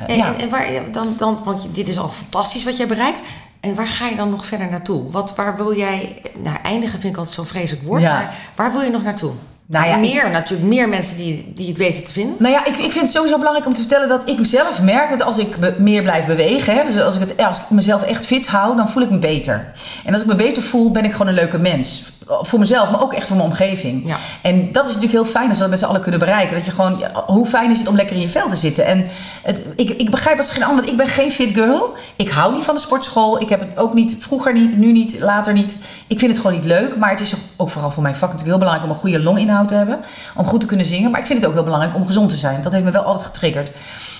En, 0.07 0.17
ja. 0.17 0.25
en, 0.25 0.39
en 0.39 0.49
waar, 0.49 0.67
dan, 0.91 1.13
dan, 1.17 1.39
want 1.43 1.67
dit 1.71 1.87
is 1.87 1.97
al 1.99 2.07
fantastisch 2.07 2.63
wat 2.63 2.77
jij 2.77 2.87
bereikt. 2.87 3.21
En 3.59 3.75
waar 3.75 3.87
ga 3.87 4.07
je 4.07 4.15
dan 4.15 4.29
nog 4.29 4.45
verder 4.45 4.69
naartoe? 4.69 5.11
Wat, 5.11 5.35
waar 5.35 5.57
wil 5.57 5.75
jij, 5.75 6.21
nou 6.43 6.57
eindigen 6.63 6.99
vind 6.99 7.13
ik 7.13 7.17
altijd 7.17 7.35
zo'n 7.35 7.45
vreselijk 7.45 7.85
woord, 7.85 8.01
Ja. 8.01 8.13
maar 8.13 8.35
waar 8.55 8.71
wil 8.71 8.81
je 8.81 8.89
nog 8.89 9.03
naartoe? 9.03 9.31
Nou 9.71 9.87
ja, 9.87 9.95
meer 9.95 10.29
natuurlijk, 10.31 10.69
meer 10.69 10.89
mensen 10.89 11.17
die, 11.17 11.51
die 11.55 11.67
het 11.67 11.77
weten 11.77 12.03
te 12.03 12.11
vinden. 12.11 12.35
Nou 12.39 12.53
ja, 12.53 12.65
ik, 12.65 12.77
ik 12.77 12.91
vind 12.91 13.05
het 13.05 13.11
sowieso 13.11 13.37
belangrijk 13.37 13.67
om 13.67 13.73
te 13.73 13.79
vertellen 13.79 14.07
dat 14.07 14.21
ik 14.29 14.37
mezelf 14.37 14.81
merk 14.81 15.09
dat 15.09 15.21
als 15.23 15.37
ik 15.37 15.57
be- 15.57 15.75
meer 15.77 16.01
blijf 16.01 16.25
bewegen, 16.25 16.75
hè, 16.75 16.83
dus 16.83 17.01
als 17.01 17.15
ik, 17.15 17.21
het, 17.21 17.45
als 17.45 17.57
ik 17.57 17.69
mezelf 17.69 18.01
echt 18.01 18.25
fit 18.25 18.47
hou, 18.47 18.75
dan 18.75 18.89
voel 18.89 19.03
ik 19.03 19.09
me 19.09 19.17
beter. 19.17 19.73
En 20.05 20.13
als 20.13 20.21
ik 20.21 20.27
me 20.27 20.35
beter 20.35 20.63
voel, 20.63 20.91
ben 20.91 21.05
ik 21.05 21.11
gewoon 21.11 21.27
een 21.27 21.33
leuke 21.33 21.57
mens. 21.57 22.11
Voor 22.41 22.59
mezelf, 22.59 22.91
maar 22.91 23.01
ook 23.01 23.13
echt 23.13 23.27
voor 23.27 23.35
mijn 23.35 23.49
omgeving. 23.49 24.07
Ja. 24.07 24.15
En 24.41 24.71
dat 24.71 24.83
is 24.87 24.93
natuurlijk 24.93 25.23
heel 25.23 25.31
fijn 25.31 25.47
als 25.49 25.55
we 25.57 25.61
dat 25.61 25.69
met 25.69 25.79
z'n 25.79 25.85
allen 25.85 26.01
kunnen 26.01 26.19
bereiken. 26.19 26.55
Dat 26.55 26.65
je 26.65 26.71
gewoon, 26.71 26.97
ja, 26.99 27.23
hoe 27.25 27.45
fijn 27.45 27.71
is 27.71 27.77
het 27.79 27.87
om 27.87 27.95
lekker 27.95 28.15
in 28.15 28.21
je 28.21 28.29
vel 28.29 28.49
te 28.49 28.55
zitten? 28.55 28.85
En 28.85 29.07
het, 29.43 29.61
ik, 29.75 29.89
ik 29.89 30.09
begrijp 30.09 30.37
als 30.37 30.49
geen 30.49 30.63
ander, 30.63 30.87
ik 30.87 30.97
ben 30.97 31.07
geen 31.07 31.31
fit 31.31 31.53
girl. 31.53 31.93
Ik 32.15 32.29
hou 32.29 32.53
niet 32.53 32.63
van 32.63 32.75
de 32.75 32.81
sportschool. 32.81 33.41
Ik 33.41 33.49
heb 33.49 33.59
het 33.59 33.77
ook 33.77 33.93
niet, 33.93 34.17
vroeger 34.19 34.53
niet, 34.53 34.77
nu 34.77 34.91
niet, 34.91 35.19
later 35.19 35.53
niet. 35.53 35.75
Ik 36.07 36.19
vind 36.19 36.31
het 36.31 36.39
gewoon 36.41 36.55
niet 36.55 36.65
leuk. 36.65 36.97
Maar 36.97 37.09
het 37.09 37.19
is 37.19 37.33
ook 37.57 37.69
vooral 37.69 37.91
voor 37.91 38.03
mijn 38.03 38.15
vak 38.15 38.31
natuurlijk 38.31 38.49
heel 38.49 38.59
belangrijk 38.65 38.89
om 38.89 38.95
een 38.95 39.01
goede 39.01 39.23
longinhoud 39.23 39.58
te 39.67 39.73
hebben. 39.73 39.99
Om 40.35 40.45
goed 40.45 40.59
te 40.59 40.65
kunnen 40.65 40.85
zingen. 40.85 41.11
Maar 41.11 41.19
ik 41.19 41.25
vind 41.25 41.39
het 41.39 41.47
ook 41.47 41.53
heel 41.53 41.63
belangrijk 41.63 41.95
om 41.95 42.05
gezond 42.05 42.29
te 42.29 42.37
zijn. 42.37 42.61
Dat 42.61 42.71
heeft 42.71 42.85
me 42.85 42.91
wel 42.91 43.03
altijd 43.03 43.25
getriggerd. 43.25 43.69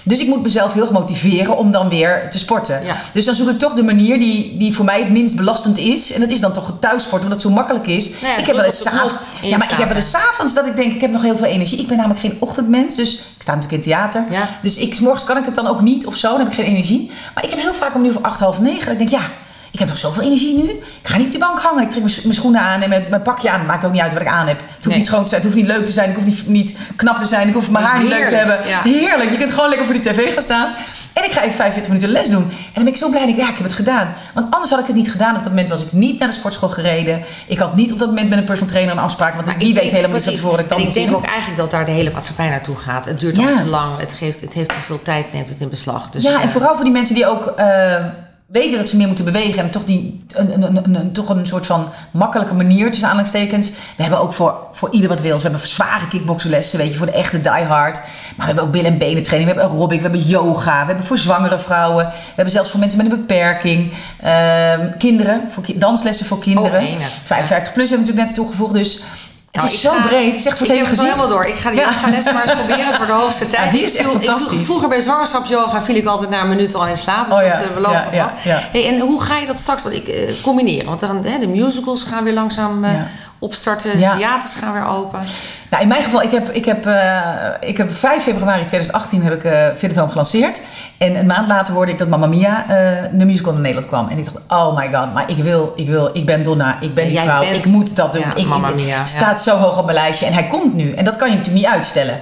Dus 0.04 0.20
ik 0.20 0.28
moet 0.28 0.42
mezelf 0.42 0.74
heel 0.74 0.92
motiveren 0.92 1.58
om 1.58 1.72
dan 1.72 1.90
weer 1.90 2.28
te 2.30 2.38
sporten. 2.38 2.86
Ja. 2.86 2.96
Dus 3.14 3.26
dan 3.26 3.36
zoek 3.36 3.50
ik 3.50 3.60
toch 3.60 3.74
de 3.74 3.84
manier 3.84 4.20
die, 4.20 4.58
die 4.58 4.76
voor 4.76 4.86
mij 4.86 5.00
het 5.00 5.10
minst 5.10 5.36
belastend 5.36 5.78
is. 5.78 6.14
En 6.14 6.20
dat 6.20 6.30
is 6.30 6.40
dan 6.40 6.54
toch 6.54 6.68
het 6.68 6.82
thuissport, 6.82 7.22
omdat 7.22 7.42
het 7.42 7.48
zo 7.48 7.56
makkelijk 7.56 7.88
is. 7.88 8.10
Nou 8.10 8.34
ja, 8.34 8.38
ik 8.38 8.46
heb 8.46 8.56
wel 8.56 8.66
eens 8.66 8.84
in 8.84 9.50
Ja, 9.50 9.58
maar 9.58 9.72
ik 9.72 9.78
heb 9.78 9.88
wel 9.88 9.98
eens 9.98 10.10
s'avonds 10.10 10.54
dat 10.54 10.66
ik 10.66 10.76
denk, 10.76 10.94
ik 10.94 11.02
heb 11.02 11.12
nog 11.12 11.22
heel 11.22 11.38
veel 11.38 11.48
energie. 11.48 11.80
Ik 11.80 11.88
ben 11.88 11.98
namelijk 11.98 12.20
geen 12.20 12.38
ochtendmens, 12.40 12.96
dus 12.96 13.16
ik 13.16 13.42
sta 13.42 13.56
natuurlijk 13.56 13.84
in 13.84 13.92
theater. 13.92 14.24
Ja. 14.30 14.48
Dus 14.62 14.78
ik, 14.78 14.96
's 14.96 15.00
morgens 15.00 15.24
kan 15.24 15.38
ik 15.38 15.46
het 15.46 15.56
dan 15.56 15.68
ook 15.68 15.82
niet 15.82 16.06
of 16.06 16.16
zo, 16.16 16.30
dan 16.30 16.40
heb 16.40 16.48
ik 16.48 16.54
geen 16.54 16.66
energie. 16.66 17.12
Maar 17.34 17.44
ik 17.44 17.50
heb 17.50 17.60
heel 17.60 17.74
vaak 17.74 17.96
om 17.96 18.02
nu 18.02 18.12
voor 18.12 18.22
acht, 18.22 18.40
half 18.40 18.62
negen. 18.62 18.86
Dat 18.86 18.92
ik 18.92 18.98
denk, 18.98 19.10
ja, 19.10 19.22
ik 19.72 19.80
heb 19.80 19.88
nog 19.88 19.98
zoveel 19.98 20.24
energie 20.24 20.58
nu. 20.64 20.70
Ik 20.70 20.82
ga 21.08 21.18
niet 21.18 21.26
op 21.26 21.32
die 21.32 21.40
bank 21.40 21.60
hangen. 21.60 21.84
Ik 21.84 21.90
trek 21.90 22.02
mijn, 22.24 22.34
schoenen 22.36 22.62
aan 22.62 22.82
en 22.82 22.90
mijn, 22.90 23.06
mijn 23.10 23.22
pakje 23.22 23.50
aan. 23.52 23.66
Maakt 23.66 23.86
ook 23.86 23.92
niet 23.92 24.02
uit 24.02 24.14
wat 24.14 24.22
ik 24.22 24.28
aan 24.28 24.48
heb. 24.48 24.60
Het 24.60 24.68
hoeft 24.76 24.88
Nee. 24.88 24.98
niet 24.98 25.08
schoon 25.08 25.24
te 25.24 25.30
zijn, 25.30 25.42
het 25.42 25.52
hoeft 25.52 25.62
niet 25.64 25.72
leuk 25.76 25.86
te 25.86 25.92
zijn. 25.92 26.10
Ik 26.10 26.16
hoef 26.16 26.26
niet, 26.26 26.48
niet 26.48 26.78
knap 26.96 27.18
te 27.18 27.26
zijn. 27.26 27.48
Ik 27.48 27.54
hoef 27.54 27.70
mijn 27.70 27.86
haar 27.86 28.00
niet 28.00 28.10
leuk 28.10 28.28
te 28.28 28.36
hebben. 28.36 28.60
ja. 28.68 28.82
Heerlijk. 28.82 29.32
Je 29.32 29.38
kunt 29.38 29.54
gewoon 29.54 29.70
lekker 29.70 29.86
voor 29.88 29.96
die 30.02 30.12
tv 30.12 30.34
gaan 30.34 30.44
staan. 30.44 30.74
En 31.14 31.26
ik 31.26 31.32
ga 31.32 31.42
even 31.42 31.56
45 31.56 31.88
minuten 31.92 32.10
les 32.10 32.30
doen. 32.30 32.42
En 32.44 32.50
dan 32.74 32.84
ben 32.84 32.94
ik 32.94 32.98
zo 33.00 33.10
blij 33.10 33.20
dat 33.22 33.30
ik, 33.30 33.36
ja, 33.38 33.50
ik 33.50 33.56
heb 33.56 33.64
het 33.64 33.74
gedaan. 33.74 34.14
Want 34.34 34.48
anders 34.52 34.72
had 34.72 34.80
ik 34.80 34.86
het 34.88 34.96
niet 34.96 35.12
gedaan. 35.12 35.36
Op 35.36 35.44
dat 35.44 35.50
moment 35.52 35.70
was 35.70 35.82
ik 35.84 35.92
niet 35.92 36.20
naar 36.20 36.28
de 36.28 36.34
sportschool 36.34 36.70
gereden. 36.70 37.22
Ik 37.48 37.58
had 37.58 37.76
niet 37.76 37.92
op 37.92 38.00
dat 38.00 38.08
moment 38.08 38.30
met 38.30 38.38
een 38.38 38.44
personal 38.44 38.72
trainer 38.72 38.94
een 38.96 39.02
afspraak. 39.04 39.34
Want 39.46 39.60
die 39.60 39.74
weet 39.74 39.92
helemaal 39.92 40.16
niet 40.16 40.24
tevoren 40.26 40.58
dat 40.68 40.78
ik 40.78 40.78
En 40.78 40.84
dat 40.90 40.96
ik 40.96 41.04
denk 41.04 41.16
ook 41.16 41.26
eigenlijk 41.26 41.58
dat 41.58 41.72
daar 41.72 41.86
de 41.86 41.92
hele 41.92 42.12
maatschappij 42.12 42.50
naartoe 42.50 42.76
gaat. 42.76 43.06
Het 43.06 43.20
duurt 43.20 43.38
Ja. 43.38 43.50
al 43.52 43.58
te 43.58 43.66
lang, 43.66 44.00
het, 44.00 44.14
geeft, 44.14 44.42
het 44.42 44.54
heeft 44.54 44.70
te 44.74 44.80
veel 44.80 45.02
tijd, 45.02 45.34
neemt 45.34 45.50
het 45.50 45.62
in 45.62 45.70
beslag. 45.70 46.10
Dus, 46.10 46.24
ja, 46.24 46.34
en 46.36 46.42
eh, 46.42 46.50
vooral 46.50 46.76
voor 46.76 46.84
die 46.84 46.94
mensen 46.94 47.16
die 47.16 47.28
ook 47.28 47.46
eh, 47.46 47.96
weten 48.52 48.78
dat 48.78 48.90
ze 48.90 48.98
meer 48.98 49.08
moeten 49.08 49.26
bewegen. 49.26 49.64
En 49.64 49.70
toch, 49.70 49.86
die, 49.86 50.24
een, 50.34 50.54
een, 50.64 50.76
een, 50.76 50.96
een, 50.96 51.12
toch 51.12 51.30
een 51.30 51.48
soort 51.48 51.66
van 51.66 51.90
makkelijke 52.12 52.54
manier 52.54 52.88
tussen 52.88 53.04
aanhalingstekens. 53.08 53.70
We 53.70 54.02
hebben 54.02 54.20
ook 54.20 54.34
voor, 54.34 54.58
voor 54.72 54.92
ieder 54.92 55.10
wat 55.10 55.22
wil. 55.22 55.36
We 55.36 55.42
hebben 55.42 55.68
zware 55.68 56.08
kickboxlessen, 56.08 56.80
weet 56.80 56.92
je, 56.92 56.98
voor 56.98 57.06
de 57.06 57.12
echte 57.12 57.42
diehard. 57.42 57.96
Maar 57.98 58.04
we 58.38 58.44
hebben 58.46 58.64
ook 58.64 58.72
billen- 58.72 58.92
en 58.92 58.98
benen 58.98 59.24
training. 59.24 59.52
We 59.52 59.58
hebben 59.60 59.78
aerobic, 59.78 59.98
we 60.02 60.04
hebben 60.10 60.22
yoga. 60.28 60.80
We 60.82 60.88
hebben 60.88 61.06
voor 61.06 61.18
zwangere 61.18 61.60
vrouwen. 61.60 62.06
We 62.06 62.14
hebben 62.36 62.54
zelfs 62.54 62.70
voor 62.70 62.80
mensen 62.80 62.98
met 63.04 63.12
een 63.12 63.18
beperking. 63.18 63.92
Ehm, 64.22 64.98
kinderen, 64.98 65.42
voor 65.50 65.64
ki- 65.64 65.78
danslessen 65.78 66.26
voor 66.26 66.40
kinderen. 66.40 66.82
Oh, 66.82 66.88
enig. 66.88 67.12
55 67.26 67.74
plus 67.74 67.90
hebben 67.90 68.08
we 68.08 68.12
natuurlijk 68.12 68.26
net 68.26 68.36
toegevoegd. 68.36 68.74
Dus 68.74 69.04
het 69.52 69.62
Nou, 69.62 69.74
is 69.74 69.82
zo 69.82 69.92
ga- 69.92 70.08
breed. 70.08 70.26
Het 70.30 70.40
is 70.40 70.46
echt 70.46 70.58
voor 70.58 70.68
ik 70.68 70.78
heb 70.78 70.88
het 70.90 71.02
helemaal 71.02 71.28
door. 71.28 71.46
Ik 71.46 71.56
ga 71.56 71.70
die 71.70 71.80
Ja. 71.80 71.86
yoga 71.92 72.10
les 72.10 72.32
maar 72.32 72.42
eens 72.42 72.52
proberen. 72.54 72.86
Het 72.86 72.98
wordt 72.98 73.12
de 73.12 73.18
hoogste 73.18 73.48
tijd. 73.56 73.72
die 73.72 73.82
is 73.82 73.96
echt 73.96 74.14
ik 74.14 74.22
viel- 74.22 74.64
vroeger 74.64 74.90
bij 74.90 75.02
zwangerschapsyoga 75.02 75.82
viel 75.84 75.96
ik 75.96 76.06
altijd 76.08 76.30
na 76.30 76.42
een 76.42 76.50
minuut 76.50 76.76
al 76.76 76.88
in 76.88 76.98
slaap. 76.98 77.30
Dus 77.30 77.38
Oh 77.38 77.44
ja, 77.44 77.50
dat 77.58 77.68
uh, 77.70 77.74
belooft 77.74 78.04
nog 78.12 78.14
wat. 78.22 78.32
Hey, 78.72 78.88
en 78.88 79.00
hoe 79.00 79.22
ga 79.22 79.38
je 79.38 79.46
dat 79.48 79.60
straks 79.60 79.84
want 79.84 79.96
ik, 79.96 80.08
eh, 80.08 80.34
combineren? 80.42 80.86
Want 80.86 81.00
dan, 81.00 81.24
hè, 81.26 81.40
de 81.40 81.48
musicals 81.48 82.04
gaan 82.04 82.24
weer 82.24 82.34
langzaam 82.34 82.84
eh. 82.84 82.92
Opstarten. 83.40 84.00
Ja. 84.00 84.16
Theaters 84.18 84.54
gaan 84.56 84.74
weer 84.74 84.88
open. 84.88 85.20
Nou, 85.70 85.82
in 85.84 85.90
mijn 85.90 86.04
geval, 86.04 86.22
ik 86.22 86.32
heb, 86.32 86.50
ik 86.50 86.66
heb, 86.66 86.86
eh, 86.86 87.20
ik 87.60 87.78
heb 87.78 87.94
5 87.96 88.24
februari 88.24 88.66
2018 88.66 89.24
heb 89.24 89.44
ik 89.44 89.78
Fit 89.78 89.96
Home 89.96 90.10
gelanceerd. 90.10 90.60
En 90.98 91.16
een 91.16 91.26
maand 91.26 91.48
later 91.48 91.74
hoorde 91.74 91.92
ik 91.92 91.98
dat 91.98 92.08
Mamma 92.08 92.26
Mia, 92.26 92.66
eh, 92.70 92.78
de 93.12 93.26
musical 93.26 93.52
naar 93.52 93.62
Nederland 93.62 93.88
kwam. 93.88 94.08
En 94.10 94.18
ik 94.18 94.26
dacht, 94.26 94.38
oh 94.48 94.78
my 94.78 94.94
god, 94.94 95.14
maar 95.14 95.30
ik 95.30 95.38
wil, 95.38 95.74
ik 95.76 95.88
wil, 95.88 96.10
ik 96.14 96.26
ben 96.26 96.44
Donna, 96.44 96.78
ik 96.82 96.94
ben 96.94 97.08
die 97.08 97.20
vrouw, 97.20 97.40
bent- 97.40 97.66
ik 97.66 97.72
moet 97.72 97.96
dat 97.96 98.14
doen. 98.14 98.22
ja, 98.22 98.36
ik, 98.36 98.46
Mamma 98.46 98.70
Mia, 98.70 98.98
het 98.98 99.08
staat 99.08 99.42
zo 99.42 99.56
hoog 99.58 99.78
op 99.78 99.86
mijn 99.86 99.98
lijstje 99.98 100.26
en 100.26 100.34
hij 100.34 100.48
komt 100.48 100.74
nu. 100.74 100.94
En 100.94 101.04
dat 101.04 101.16
kan 101.16 101.30
je 101.30 101.36
natuurlijk 101.38 101.64
niet 101.66 101.74
uitstellen. 101.74 102.18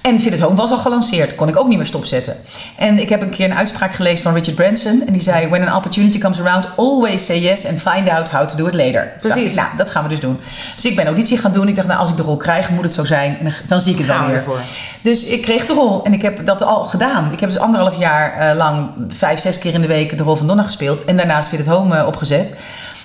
En 0.00 0.20
Fit 0.20 0.32
at 0.32 0.38
Home 0.38 0.56
was 0.56 0.70
al 0.70 0.76
gelanceerd, 0.76 1.34
kon 1.34 1.48
ik 1.48 1.56
ook 1.56 1.68
niet 1.68 1.76
meer 1.76 1.86
stopzetten. 1.86 2.36
En 2.76 2.98
ik 2.98 3.08
heb 3.08 3.22
een 3.22 3.30
keer 3.30 3.50
een 3.50 3.56
uitspraak 3.56 3.94
gelezen 3.94 4.22
van 4.22 4.34
Richard 4.34 4.54
Branson. 4.54 5.02
En 5.06 5.12
die 5.12 5.22
zei, 5.22 5.48
when 5.48 5.68
an 5.68 5.76
opportunity 5.76 6.18
comes 6.18 6.40
around, 6.40 6.66
always 6.76 7.24
say 7.24 7.40
yes 7.40 7.66
and 7.66 7.80
find 7.80 8.08
out 8.08 8.28
how 8.28 8.48
to 8.48 8.56
do 8.56 8.66
it 8.66 8.74
later. 8.74 9.12
Precies. 9.20 9.46
ik, 9.46 9.54
nou, 9.54 9.68
dat 9.76 9.90
gaan 9.90 10.02
we 10.02 10.08
dus 10.08 10.20
doen. 10.20 10.38
Dus 10.74 10.84
ik 10.84 10.96
ben 10.96 11.06
auditie 11.06 11.38
gaan 11.38 11.52
doen. 11.52 11.68
Ik 11.68 11.74
dacht, 11.76 11.88
nou, 11.88 12.00
als 12.00 12.10
ik 12.10 12.16
de 12.16 12.22
rol 12.22 12.36
krijg, 12.36 12.70
moet 12.70 12.84
het 12.84 12.92
zo 12.92 13.04
zijn. 13.04 13.38
En 13.38 13.52
dan, 13.64 13.80
zie 13.80 13.92
ik 13.92 13.98
het 13.98 14.06
wel 14.06 14.20
we 14.20 14.26
weer. 14.26 14.34
ervoor. 14.34 14.58
Dus 15.02 15.24
ik 15.24 15.42
kreeg 15.42 15.66
de 15.66 15.72
rol 15.72 16.04
en 16.04 16.12
ik 16.12 16.22
heb 16.22 16.46
dat 16.46 16.62
al 16.62 16.84
gedaan. 16.84 17.32
Ik 17.32 17.40
heb 17.40 17.50
dus 17.50 17.58
anderhalf 17.58 17.98
jaar 17.98 18.32
eh, 18.32 18.56
lang, 18.56 18.90
vijf, 19.08 19.40
zes 19.40 19.58
keer 19.58 19.74
in 19.74 19.80
de 19.80 19.86
week 19.86 20.18
de 20.18 20.24
rol 20.24 20.36
van 20.36 20.46
Donna 20.46 20.62
gespeeld. 20.62 21.04
En 21.04 21.16
daarnaast 21.16 21.48
Fit 21.48 21.60
at 21.60 21.66
Home 21.66 22.06
opgezet. 22.06 22.52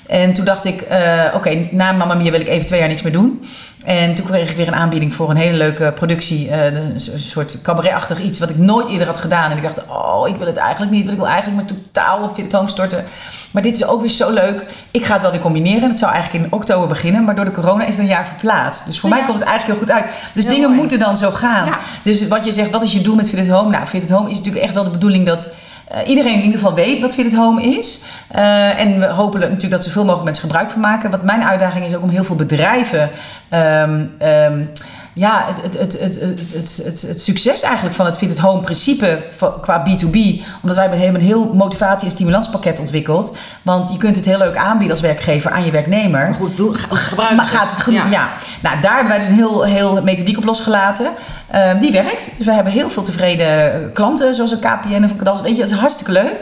En 0.08 0.34
toen 0.34 0.46
dacht 0.46 0.66
ik, 0.66 0.82
eh, 0.82 1.24
oké, 1.34 1.68
na 1.72 1.92
Mamma 1.92 2.14
Mia 2.14 2.32
wil 2.32 2.40
ik 2.40 2.48
even 2.48 2.66
twee 2.66 2.80
jaar 2.80 2.88
niks 2.90 3.02
meer 3.02 3.12
doen. 3.12 3.46
En 3.86 4.14
toen 4.14 4.26
kreeg 4.26 4.50
ik 4.50 4.56
weer 4.58 4.68
een 4.68 4.76
aanbieding 4.76 5.14
voor 5.14 5.30
een 5.30 5.36
hele 5.36 5.58
leuke 5.58 5.92
productie. 5.96 6.50
eh, 6.50 6.66
een 6.66 7.00
so- 7.00 7.12
soort 7.18 7.62
cabaretachtig 7.62 8.20
iets 8.22 8.40
wat 8.40 8.50
ik 8.50 8.58
nooit 8.58 8.88
eerder 8.88 9.08
had 9.08 9.20
gedaan. 9.20 9.52
En 9.52 9.58
ik 9.58 9.64
dacht, 9.64 9.82
oh, 9.88 10.28
ik 10.28 10.36
wil 10.36 10.48
het 10.48 10.58
eigenlijk 10.58 10.92
niet. 10.92 11.02
Want 11.02 11.14
ik 11.14 11.24
wil 11.24 11.32
eigenlijk 11.32 11.70
me 11.70 11.76
totaal 11.78 12.24
op 12.24 12.34
Fit 12.34 12.56
storten. 12.66 13.04
Maar 13.52 13.62
dit 13.62 13.76
is 13.76 13.86
ook 13.86 14.00
weer 14.02 14.10
zo 14.10 14.32
leuk. 14.32 14.66
Ik 14.92 15.06
ga 15.06 15.14
het 15.14 15.22
wel 15.22 15.32
weer 15.32 15.40
combineren. 15.40 15.90
Het 15.90 16.00
zou 16.00 16.12
eigenlijk 16.14 16.46
in 16.46 16.52
oktober 16.54 16.88
beginnen. 16.88 17.24
Maar 17.24 17.36
door 17.36 17.46
de 17.46 17.52
corona 17.52 17.84
is 17.86 17.94
het 17.96 18.04
een 18.04 18.12
jaar 18.12 18.26
verplaatst. 18.28 18.86
Dus 18.86 19.00
voor 19.00 19.10
Ja. 19.10 19.16
mij 19.16 19.26
komt 19.26 19.40
het 19.40 19.48
eigenlijk 19.48 19.80
heel 19.80 19.88
goed 19.88 20.04
uit. 20.04 20.14
Dus 20.34 20.44
Heel 20.44 20.54
dingen 20.54 20.68
mooi. 20.70 20.80
moeten 20.80 21.00
dan 21.00 21.18
zo 21.18 21.30
gaan. 21.32 21.66
Ja. 21.66 21.78
Dus 22.04 22.28
wat 22.28 22.46
je 22.46 22.52
zegt, 22.52 22.70
wat 22.72 22.84
is 22.84 22.94
je 22.94 23.02
doel 23.02 23.16
met 23.16 23.30
Fit 23.30 23.40
at 23.40 23.48
Home? 23.48 23.70
Nou, 23.70 23.86
Fit 23.86 24.04
at 24.04 24.10
Home 24.10 24.30
is 24.30 24.38
natuurlijk 24.38 24.64
echt 24.66 24.74
wel 24.74 24.84
de 24.84 24.90
bedoeling 24.90 25.26
dat 25.26 25.50
eh, 25.88 26.10
iedereen 26.10 26.34
in 26.34 26.44
ieder 26.44 26.60
geval 26.60 26.74
weet 26.74 27.00
wat 27.00 27.14
Fit 27.14 27.26
at 27.26 27.34
Home 27.34 27.62
is. 27.62 28.06
Eh, 28.28 28.80
en 28.80 29.00
we 29.00 29.06
hopen 29.06 29.40
natuurlijk 29.40 29.72
dat 29.72 29.84
zoveel 29.84 30.02
mogelijk 30.02 30.26
mensen 30.26 30.44
gebruik 30.44 30.72
van 30.72 30.82
maken. 30.82 31.12
Wat 31.12 31.24
mijn 31.24 31.44
uitdaging 31.44 31.86
is 31.86 31.96
ook 31.96 32.04
om 32.04 32.10
heel 32.10 32.24
veel 32.24 32.36
bedrijven... 32.36 33.10
ehm, 33.50 34.06
ehm, 34.18 34.66
ja, 35.14 35.46
het, 35.48 35.62
het, 35.64 35.74
het, 35.80 36.00
het, 36.00 36.20
het, 36.20 36.54
het, 36.54 36.82
het, 36.86 37.02
het 37.02 37.22
succes 37.22 37.62
eigenlijk 37.62 37.96
van 37.96 38.06
het 38.06 38.18
Fit 38.18 38.32
at 38.32 38.38
Home 38.38 38.62
principe 38.62 39.24
qua 39.62 39.84
B2B. 39.90 40.18
Omdat 40.62 40.76
wij 40.78 40.88
hebben 40.90 41.16
een 41.20 41.26
heel 41.26 41.54
motivatie- 41.54 42.06
en 42.08 42.12
stimulantspakket 42.14 42.80
ontwikkeld. 42.80 43.38
Want 43.62 43.92
je 43.92 43.98
kunt 43.98 44.16
het 44.16 44.26
heel 44.26 44.38
leuk 44.38 44.58
aanbieden 44.58 44.92
als 44.92 45.02
werkgever 45.02 45.52
aan 45.52 45.66
je 45.66 45.72
werknemer. 45.72 46.24
Maar 46.24 46.34
goed, 46.34 46.58
doe, 46.58 46.76
ge- 46.76 46.96
gebruik 46.96 47.36
Maar 47.36 47.46
gaat 47.46 47.86
het? 47.86 47.94
Ja. 47.94 48.30
Nou, 48.62 48.82
daar 48.82 48.96
hebben 48.96 49.08
wij 49.08 49.20
dus 49.20 49.28
een 49.28 49.34
heel, 49.36 49.64
heel 49.64 50.02
methodiek 50.04 50.38
op 50.38 50.44
losgelaten. 50.44 51.12
Ehm, 51.52 51.80
die 51.80 51.92
werkt. 51.92 52.30
Dus 52.38 52.46
we 52.46 52.54
hebben 52.54 52.74
heel 52.74 52.90
veel 52.90 53.04
tevreden 53.04 53.92
klanten, 53.94 54.36
zoals 54.36 54.52
een 54.52 54.60
KPN 54.60 55.04
of 55.04 55.12
een. 55.12 55.42
Weet 55.44 55.56
je, 55.56 55.62
dat 55.62 55.72
is 55.72 55.78
hartstikke 55.78 56.12
leuk. 56.12 56.36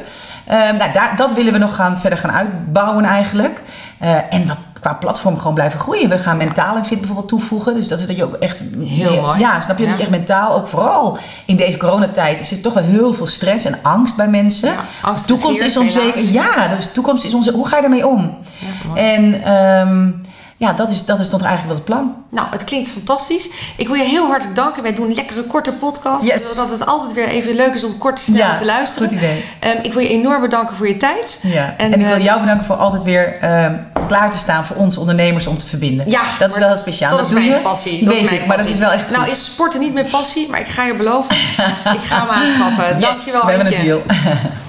Ehm, 0.48 0.76
nou, 0.76 0.92
daar, 0.94 1.14
dat 1.16 1.34
willen 1.34 1.54
we 1.54 1.60
nog 1.60 1.76
gaan, 1.76 2.00
verder 2.00 2.20
gaan 2.20 2.32
uitbouwen 2.32 3.06
eigenlijk. 3.06 3.62
Eh, 4.00 4.16
en 4.34 4.48
wat 4.48 4.58
qua 4.82 4.94
platform 4.94 5.38
gewoon 5.38 5.54
blijven 5.54 5.80
groeien. 5.80 6.10
We 6.10 6.18
gaan 6.18 6.38
mentaal 6.38 6.76
en 6.76 6.86
fit 6.86 6.98
bijvoorbeeld 6.98 7.28
toevoegen. 7.28 7.74
Dus 7.74 7.88
dat 7.88 8.00
is 8.00 8.08
dat 8.08 8.16
je 8.16 8.24
ook 8.24 8.34
echt... 8.34 8.58
Heel 8.80 9.22
mooi. 9.22 9.40
Ja, 9.40 9.62
snap 9.62 9.78
je? 9.78 9.86
Dat 9.86 9.96
je 9.96 10.02
echt 10.02 10.12
mentaal, 10.12 10.56
ook 10.56 10.68
vooral 10.68 11.18
in 11.46 11.56
deze 11.56 11.78
coronatijd... 11.78 12.40
is 12.40 12.52
er 12.52 12.62
toch 12.62 12.74
wel 12.74 12.84
heel 12.84 13.14
veel 13.14 13.28
stress 13.28 13.66
en 13.66 13.78
angst 13.82 14.16
bij 14.16 14.28
mensen. 14.28 14.74
Ja, 15.04 15.14
de 15.14 15.22
toekomst 15.26 15.62
is 15.62 15.78
onzeker. 15.78 16.24
Ja, 16.24 16.68
dus 16.76 16.86
de 16.86 16.92
toekomst 16.92 17.24
is 17.24 17.34
onzeker. 17.34 17.60
Hoe 17.60 17.68
ga 17.68 17.76
je 17.76 17.82
daarmee 17.82 18.08
om? 18.08 18.38
Ja. 18.94 19.02
En 19.02 19.44
ehm, 19.44 20.10
ja, 20.62 20.74
dat 20.74 20.90
is, 20.90 21.06
dat 21.06 21.20
is 21.20 21.30
toch 21.30 21.42
eigenlijk 21.44 21.68
wel 21.68 21.76
het 21.76 21.86
plan. 21.86 22.16
Nou, 22.30 22.48
het 22.52 22.64
klinkt 22.64 22.90
fantastisch. 22.90 23.50
Ik 23.76 23.88
wil 23.88 23.96
je 23.96 24.04
heel 24.04 24.28
hartelijk 24.28 24.56
danken. 24.56 24.84
Wij 24.84 24.94
doen 24.94 25.06
een 25.06 25.14
lekkere 25.14 25.44
korte 25.44 25.72
podcast. 25.72 26.28
Yes. 26.28 26.50
Zodat 26.50 26.70
het 26.70 26.86
altijd 26.86 27.14
weer 27.14 27.28
even 27.28 27.56
leuk 27.56 27.74
is 27.76 27.84
om 27.84 27.98
kort 27.98 28.20
snel 28.20 28.38
Ja, 28.38 28.58
te 28.58 28.66
luisteren. 28.66 29.08
goed 29.08 29.18
idee. 29.18 29.44
Ehm, 29.60 29.78
ik 29.82 29.94
wil 29.94 30.02
je 30.02 30.10
enorm 30.10 30.42
bedanken 30.42 30.76
voor 30.76 30.88
je 30.88 30.98
tijd. 30.98 31.40
Ja. 31.42 31.74
En, 31.78 31.94
En, 31.94 32.00
ik 32.00 32.06
wil 32.06 32.16
eh, 32.16 32.24
jou 32.24 32.40
bedanken 32.40 32.66
voor 32.66 32.76
altijd 32.76 33.04
weer 33.04 33.38
ehm, 33.40 33.76
klaar 34.08 34.32
te 34.32 34.38
staan 34.38 34.66
voor 34.66 34.76
ons 34.76 34.98
ondernemers 34.98 35.48
om 35.48 35.58
te 35.58 35.68
verbinden. 35.68 36.10
Ja, 36.10 36.22
dat 36.40 36.52
is 36.52 36.58
wel 36.58 36.68
heel 36.68 36.78
speciaal. 36.78 37.10
Dat, 37.10 37.20
Dat, 37.20 37.28
is 37.28 37.34
mijn 37.34 37.46
je. 37.46 37.56
passie. 37.56 37.92
Weet 38.08 38.16
dat 38.16 38.24
mijn 38.24 38.42
ik, 38.42 38.48
maar 38.48 38.58
dat 38.58 38.70
is 38.70 38.78
wel 38.78 38.92
echt 38.92 39.10
Nou 39.10 39.30
is 39.32 39.46
sporten 39.46 39.80
niet 39.80 39.94
mijn 39.94 40.10
passie, 40.10 40.50
maar 40.50 40.60
ik 40.60 40.68
ga 40.68 40.84
je 40.86 40.96
beloven. 40.96 41.36
ik 41.98 42.04
ga 42.04 42.20
hem 42.20 42.30
aanschaffen. 42.30 43.00
Yes, 43.00 43.02
Dankjewel, 43.02 43.46
we 43.46 43.52
hebben 43.52 43.74
een 43.78 43.84
deal. 43.86 44.02